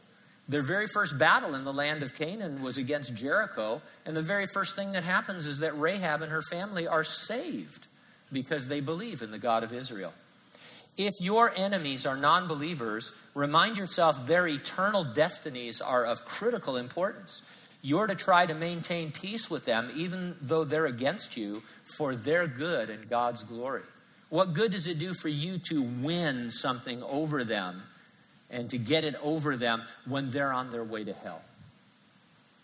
Their 0.48 0.62
very 0.62 0.86
first 0.86 1.18
battle 1.18 1.54
in 1.54 1.64
the 1.64 1.72
land 1.72 2.02
of 2.02 2.14
Canaan 2.14 2.62
was 2.62 2.78
against 2.78 3.14
Jericho, 3.14 3.82
and 4.04 4.14
the 4.14 4.22
very 4.22 4.46
first 4.46 4.76
thing 4.76 4.92
that 4.92 5.02
happens 5.02 5.46
is 5.46 5.58
that 5.58 5.78
Rahab 5.78 6.22
and 6.22 6.30
her 6.30 6.42
family 6.42 6.86
are 6.86 7.02
saved 7.02 7.88
because 8.32 8.68
they 8.68 8.80
believe 8.80 9.22
in 9.22 9.32
the 9.32 9.38
God 9.38 9.64
of 9.64 9.72
Israel. 9.72 10.12
If 10.96 11.14
your 11.20 11.52
enemies 11.56 12.06
are 12.06 12.16
non 12.16 12.46
believers, 12.46 13.12
remind 13.34 13.76
yourself 13.76 14.26
their 14.26 14.46
eternal 14.46 15.04
destinies 15.04 15.80
are 15.80 16.04
of 16.04 16.24
critical 16.24 16.76
importance. 16.76 17.42
You're 17.82 18.06
to 18.06 18.14
try 18.14 18.46
to 18.46 18.54
maintain 18.54 19.12
peace 19.12 19.50
with 19.50 19.64
them, 19.64 19.90
even 19.94 20.36
though 20.40 20.64
they're 20.64 20.86
against 20.86 21.36
you, 21.36 21.62
for 21.96 22.14
their 22.14 22.46
good 22.46 22.88
and 22.88 23.08
God's 23.08 23.42
glory. 23.44 23.82
What 24.28 24.54
good 24.54 24.72
does 24.72 24.86
it 24.86 24.98
do 24.98 25.14
for 25.14 25.28
you 25.28 25.58
to 25.68 25.82
win 25.82 26.50
something 26.50 27.02
over 27.02 27.44
them 27.44 27.82
and 28.50 28.68
to 28.70 28.78
get 28.78 29.04
it 29.04 29.14
over 29.22 29.56
them 29.56 29.82
when 30.04 30.30
they're 30.30 30.52
on 30.52 30.70
their 30.70 30.84
way 30.84 31.04
to 31.04 31.12
hell? 31.12 31.42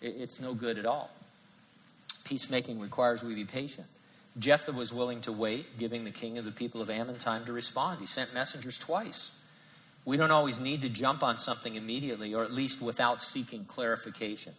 It's 0.01 0.41
no 0.41 0.55
good 0.55 0.79
at 0.79 0.87
all. 0.87 1.11
Peacemaking 2.25 2.81
requires 2.81 3.23
we 3.23 3.35
be 3.35 3.45
patient. 3.45 3.87
Jephthah 4.39 4.73
was 4.73 4.93
willing 4.93 5.21
to 5.23 5.33
wait, 5.33 5.79
giving 5.79 6.05
the 6.05 6.11
king 6.11 6.39
of 6.39 6.45
the 6.45 6.51
people 6.51 6.81
of 6.81 6.89
Ammon 6.89 7.19
time 7.19 7.45
to 7.45 7.53
respond. 7.53 8.01
He 8.01 8.07
sent 8.07 8.35
messengers 8.35 8.79
twice. 8.79 9.31
We 10.05 10.17
don't 10.17 10.31
always 10.31 10.59
need 10.59 10.83
to 10.83 10.89
jump 10.89 11.23
on 11.23 11.39
something 11.39 11.77
immediately, 11.77 12.35
or 12.35 12.43
at 12.43 12.53
least 12.53 12.83
without 12.83 13.23
seeking 13.23 13.65
clarification. 13.67 14.55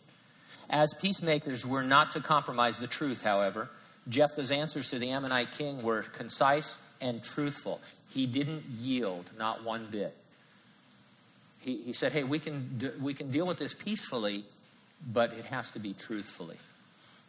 As 0.70 0.94
peacemakers, 0.94 1.66
we're 1.66 1.82
not 1.82 2.12
to 2.12 2.22
compromise 2.22 2.78
the 2.78 2.88
truth, 2.88 3.24
however. 3.24 3.70
Jephthah's 4.08 4.52
answers 4.52 4.90
to 4.92 5.00
the 5.00 5.10
Ammonite 5.10 5.52
king 5.52 5.82
were 5.82 6.04
concise 6.04 6.82
and 7.04 7.24
truthful. 7.24 7.80
He 8.10 8.26
didn't 8.26 8.64
yield, 8.80 9.30
not 9.38 9.64
one 9.64 9.88
bit. 9.92 10.16
He, 11.60 11.78
he 11.78 11.94
said, 11.94 12.12
Hey, 12.12 12.24
we 12.24 12.40
can, 12.40 12.94
we 13.02 13.14
can 13.14 13.30
deal 13.30 13.46
with 13.46 13.60
this 13.60 13.74
peacefully, 13.74 14.44
but 15.12 15.34
it 15.34 15.46
has 15.46 15.72
to 15.72 15.80
be 15.80 15.94
truthfully. 15.94 16.58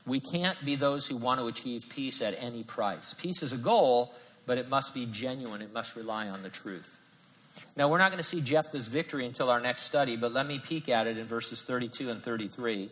We 0.07 0.21
can't 0.21 0.63
be 0.65 0.77
those 0.77 1.07
who 1.07 1.17
want 1.17 1.41
to 1.41 1.47
achieve 1.47 1.83
peace 1.89 2.23
at 2.23 2.35
any 2.41 2.63
price. 2.63 3.15
Peace 3.15 3.43
is 3.43 3.53
a 3.53 3.57
goal, 3.57 4.13
but 4.47 4.59
it 4.59 4.69
must 4.69 4.95
be 4.95 5.07
genuine, 5.07 5.63
it 5.63 5.73
must 5.73 5.97
rely 5.97 6.29
on 6.29 6.43
the 6.43 6.51
truth. 6.51 7.01
Now, 7.77 7.89
we're 7.89 7.99
not 7.99 8.11
going 8.11 8.23
to 8.23 8.29
see 8.29 8.41
Jephthah's 8.41 8.89
victory 8.89 9.27
until 9.27 9.49
our 9.49 9.61
next 9.61 9.85
study, 9.85 10.17
but 10.17 10.33
let 10.33 10.47
me 10.47 10.59
peek 10.59 10.89
at 10.89 11.07
it 11.07 11.19
in 11.19 11.27
verses 11.27 11.63
32 11.63 12.11
and 12.11 12.21
33. 12.21 12.91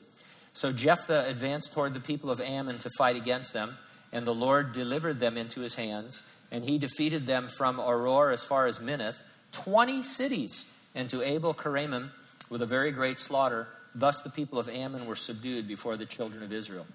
So 0.55 0.73
Jephthah 0.73 1.27
advanced 1.29 1.73
toward 1.73 1.95
the 1.95 2.01
people 2.01 2.31
of 2.31 2.40
Ammon 2.40 2.79
to 2.79 2.90
fight 2.97 3.16
against 3.16 3.53
them, 3.53 3.77
and 4.12 4.27
the 4.27 4.35
Lord 4.35 4.73
delivered 4.73 5.18
them 5.18 5.37
into 5.37 5.61
his 5.61 5.75
hands 5.75 6.23
and 6.53 6.62
he 6.62 6.79
defeated 6.79 7.27
them 7.27 7.49
from 7.49 7.79
Aroer 7.79 8.33
as 8.33 8.45
far 8.45 8.67
as 8.67 8.79
Minnith, 8.79 9.17
20 9.53 10.03
cities, 10.03 10.67
and 10.95 11.09
to 11.09 11.23
Abel 11.23 11.55
Keramim 11.55 12.11
with 12.51 12.61
a 12.61 12.67
very 12.67 12.93
great 12.93 13.19
slaughter. 13.19 13.67
Thus 13.95 14.21
the 14.21 14.31
people 14.31 14.59
of 14.59 14.69
Ammon 14.69 15.07
were 15.07 15.17
subdued 15.17 15.67
before 15.67 15.97
the 15.97 16.07
children 16.07 16.45
of 16.45 16.53
Israel. 16.53 16.87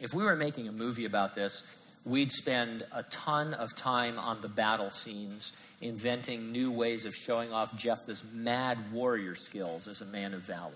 If 0.00 0.12
we 0.12 0.24
were 0.24 0.34
making 0.34 0.66
a 0.68 0.72
movie 0.72 1.04
about 1.04 1.36
this, 1.36 1.62
we'd 2.04 2.32
spend 2.32 2.84
a 2.92 3.04
ton 3.04 3.54
of 3.54 3.76
time 3.76 4.18
on 4.18 4.40
the 4.40 4.48
battle 4.48 4.90
scenes, 4.90 5.52
inventing 5.80 6.50
new 6.50 6.72
ways 6.72 7.04
of 7.04 7.14
showing 7.14 7.52
off 7.52 7.76
Jephthah's 7.76 8.24
mad 8.32 8.76
warrior 8.92 9.36
skills 9.36 9.86
as 9.86 10.00
a 10.00 10.06
man 10.06 10.34
of 10.34 10.40
valor. 10.40 10.72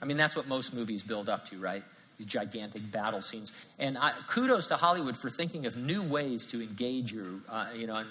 I 0.00 0.06
mean, 0.06 0.16
that's 0.16 0.36
what 0.36 0.48
most 0.48 0.74
movies 0.74 1.02
build 1.02 1.28
up 1.28 1.46
to, 1.50 1.58
right? 1.58 1.84
These 2.18 2.26
gigantic 2.26 2.90
battle 2.90 3.20
scenes. 3.20 3.52
And 3.78 3.98
I, 3.98 4.12
kudos 4.26 4.66
to 4.68 4.76
Hollywood 4.76 5.16
for 5.16 5.28
thinking 5.28 5.66
of 5.66 5.76
new 5.76 6.02
ways 6.02 6.46
to 6.46 6.62
engage 6.62 7.12
you, 7.12 7.42
uh, 7.48 7.68
you 7.74 7.86
know, 7.86 8.04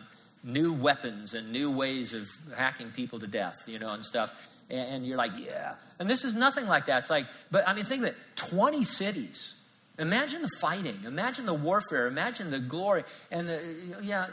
new 0.44 0.72
weapons 0.72 1.34
and 1.34 1.52
new 1.52 1.72
ways 1.72 2.14
of 2.14 2.28
hacking 2.56 2.92
people 2.92 3.20
to 3.20 3.28
death, 3.28 3.56
you 3.68 3.80
know, 3.80 3.90
and 3.90 4.06
stuff. 4.06 4.32
And, 4.70 4.96
and 4.96 5.08
you're 5.08 5.18
like, 5.18 5.32
yeah. 5.38 5.76
And 6.00 6.10
this 6.10 6.24
is 6.24 6.36
nothing 6.36 6.68
like 6.68 6.86
that. 6.86 7.00
It's 7.00 7.10
like, 7.10 7.26
but 7.52 7.68
I 7.68 7.74
mean, 7.74 7.86
think 7.86 8.04
of 8.04 8.10
it 8.10 8.16
20 8.36 8.84
cities. 8.84 9.56
Imagine 9.98 10.42
the 10.42 10.52
fighting. 10.60 11.00
Imagine 11.06 11.46
the 11.46 11.54
warfare. 11.54 12.08
Imagine 12.08 12.52
the 12.52 12.60
glory. 12.60 13.04
And 13.32 13.48
the, 13.48 13.76
yeah, 14.04 14.28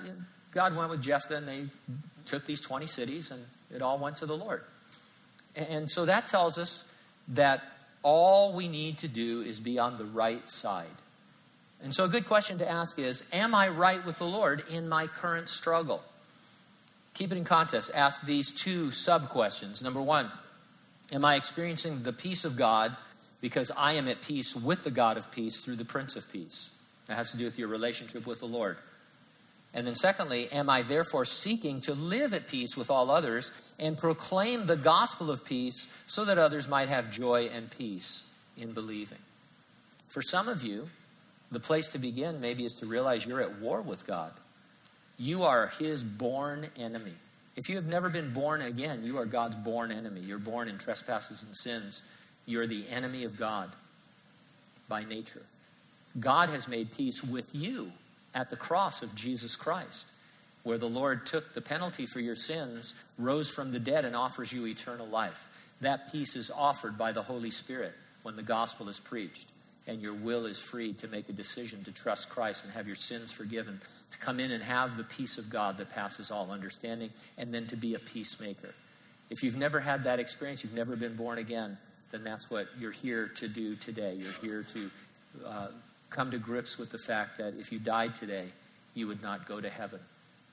God 0.53 0.77
went 0.77 0.91
with 0.91 1.03
Jephthah 1.03 1.37
and 1.37 1.49
they 1.49 1.65
took 2.27 2.47
these 2.47 2.61
20 2.61 2.87
cities 2.87 3.31
and 3.31 3.45
it 3.75 3.81
all 3.81 3.99
went 3.99 4.17
to 4.19 4.27
the 4.27 4.37
Lord. 4.37 4.63
And 5.55 5.91
so 5.91 6.05
that 6.07 6.27
tells 6.27 6.59
us 6.59 6.91
that 7.29 7.63
all 8.03 8.53
we 8.53 8.69
need 8.69 8.99
to 8.99 9.09
do 9.09 9.43
is 9.43 9.61
be 9.61 9.79
on 9.79 9.99
the 9.99 10.05
right 10.05 10.49
side. 10.49 10.87
And 11.83 11.95
so, 11.95 12.05
a 12.05 12.09
good 12.09 12.27
question 12.27 12.59
to 12.59 12.71
ask 12.71 12.99
is 12.99 13.25
Am 13.33 13.55
I 13.55 13.69
right 13.69 14.05
with 14.05 14.19
the 14.19 14.27
Lord 14.27 14.62
in 14.71 14.88
my 14.88 15.07
current 15.07 15.49
struggle? 15.49 16.03
Keep 17.15 17.33
it 17.33 17.38
in 17.38 17.45
context. 17.45 17.91
Ask 17.95 18.25
these 18.25 18.51
two 18.51 18.91
sub 18.91 19.29
questions. 19.29 19.83
Number 19.83 20.01
one, 20.01 20.31
Am 21.12 21.25
I 21.25 21.37
experiencing 21.37 22.03
the 22.03 22.12
peace 22.12 22.45
of 22.45 22.57
God 22.57 22.97
because 23.41 23.71
I 23.77 23.95
am 23.95 24.09
at 24.09 24.23
peace 24.23 24.57
with 24.57 24.83
the 24.83 24.91
God 24.91 25.19
of 25.19 25.31
peace 25.31 25.61
through 25.61 25.77
the 25.77 25.85
Prince 25.85 26.17
of 26.17 26.31
Peace? 26.33 26.71
That 27.07 27.17
has 27.17 27.33
to 27.33 27.37
do 27.37 27.45
with 27.45 27.59
your 27.59 27.69
relationship 27.69 28.27
with 28.27 28.41
the 28.41 28.47
Lord. 28.47 28.79
And 29.75 29.87
then, 29.87 29.95
secondly, 29.95 30.51
am 30.53 30.69
I 30.69 30.83
therefore 30.83 31.25
seeking 31.25 31.81
to 31.83 31.95
live 31.95 32.35
at 32.35 32.47
peace 32.47 32.77
with 32.77 32.91
all 32.91 33.11
others 33.11 33.51
and 33.79 33.97
proclaim 33.97 34.67
the 34.67 34.77
gospel 34.77 35.31
of 35.31 35.45
peace 35.45 35.93
so 36.07 36.27
that 36.27 36.37
others 36.37 36.69
might 36.69 36.91
have 36.91 37.11
joy 37.11 37.49
and 37.53 37.71
peace 37.71 38.29
in 38.59 38.73
believing? 38.73 39.19
For 40.09 40.21
some 40.21 40.49
of 40.49 40.63
you, 40.63 40.91
the 41.51 41.61
place 41.61 41.89
to 41.89 41.99
begin 41.99 42.41
maybe 42.41 42.65
is 42.65 42.75
to 42.77 42.87
realize 42.87 43.25
you're 43.25 43.41
at 43.41 43.61
war 43.61 43.81
with 43.81 44.07
God. 44.07 44.33
You 45.19 45.45
are 45.45 45.69
his 45.79 46.05
born 46.05 46.67
enemy. 46.79 47.15
If 47.57 47.69
you 47.69 47.77
have 47.77 47.89
never 47.89 48.11
been 48.11 48.33
born 48.33 48.61
again, 48.61 49.05
you 49.05 49.19
are 49.19 49.27
God's 49.27 49.57
born 49.57 49.91
enemy. 49.91 50.21
You're 50.21 50.39
born 50.39 50.69
in 50.69 50.79
trespasses 50.79 51.43
and 51.43 51.57
sins. 51.57 52.03
You're 52.45 52.67
the 52.67 52.89
enemy 52.91 53.25
of 53.25 53.39
God 53.39 53.71
by 54.89 55.05
nature. 55.05 55.43
God 56.19 56.51
has 56.51 56.69
made 56.69 56.95
peace 56.95 57.23
with 57.23 57.55
you 57.55 57.93
at 58.35 58.51
the 58.51 58.57
cross 58.57 59.03
of 59.03 59.14
Jesus 59.14 59.57
Christ, 59.57 60.07
where 60.62 60.79
the 60.79 60.88
Lord 60.88 61.27
took 61.27 61.55
the 61.55 61.61
penalty 61.61 62.07
for 62.07 62.21
your 62.21 62.37
sins, 62.37 62.95
rose 63.18 63.51
from 63.51 63.73
the 63.73 63.81
dead, 63.81 64.05
and 64.05 64.14
offers 64.14 64.53
you 64.53 64.66
eternal 64.66 65.07
life. 65.07 65.49
That 65.81 66.12
peace 66.12 66.37
is 66.37 66.51
offered 66.51 66.97
by 66.97 67.12
the 67.12 67.23
Holy 67.23 67.51
Spirit 67.51 67.92
when 68.23 68.37
the 68.37 68.42
gospel 68.42 68.88
is 68.88 69.01
preached, 69.01 69.47
and 69.87 70.01
your 70.01 70.14
will 70.14 70.47
is 70.47 70.61
free 70.61 70.92
to 70.95 71.09
make 71.09 71.29
a 71.29 71.33
decision 71.33 71.83
to 71.85 71.92
trust 71.92 72.31
Christ 72.31 72.64
and 72.64 72.73
have 72.73 72.87
your 72.87 72.97
sins 72.97 73.33
forgiven, 73.33 73.81
to 74.12 74.18
come 74.18 74.38
in 74.38 74.53
and 74.53 74.62
have 74.62 74.97
the 74.97 75.05
peace 75.05 75.38
of 75.38 75.51
God 75.51 75.79
that 75.79 75.90
passes 75.90 76.31
all 76.31 76.51
understanding, 76.53 77.11
and 77.37 77.53
then 77.53 77.66
to 77.66 77.77
be 77.77 77.95
a 77.95 77.99
peacemaker. 77.99 78.75
If 79.31 79.42
you've 79.42 79.57
never 79.57 79.81
had 79.81 80.05
that 80.05 80.21
experience, 80.21 80.62
you've 80.62 80.75
never 80.75 80.95
been 80.95 81.16
born 81.16 81.38
again, 81.38 81.79
then 82.12 82.23
that's 82.23 82.51
what 82.51 82.68
you're 82.79 82.92
here 82.92 83.29
to 83.37 83.49
do 83.49 83.75
today. 83.75 84.14
You're 84.14 84.33
here 84.40 84.62
to 84.62 84.90
uh, 85.45 85.68
come 86.12 86.31
to 86.31 86.38
grips 86.38 86.79
with 86.79 86.92
the 86.92 86.98
fact 86.98 87.38
that 87.38 87.55
if 87.59 87.72
you 87.72 87.79
died 87.79 88.14
today, 88.14 88.46
you 88.94 89.07
would 89.07 89.22
not 89.22 89.46
go 89.46 89.61
to 89.61 89.70
heaven. 89.70 90.01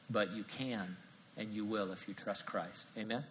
But 0.09 0.31
you 0.31 0.43
can 0.43 0.97
and 1.37 1.53
you 1.53 1.65
will 1.65 1.91
if 1.91 2.07
you 2.07 2.13
trust 2.13 2.45
Christ. 2.45 2.87
Amen? 2.97 3.23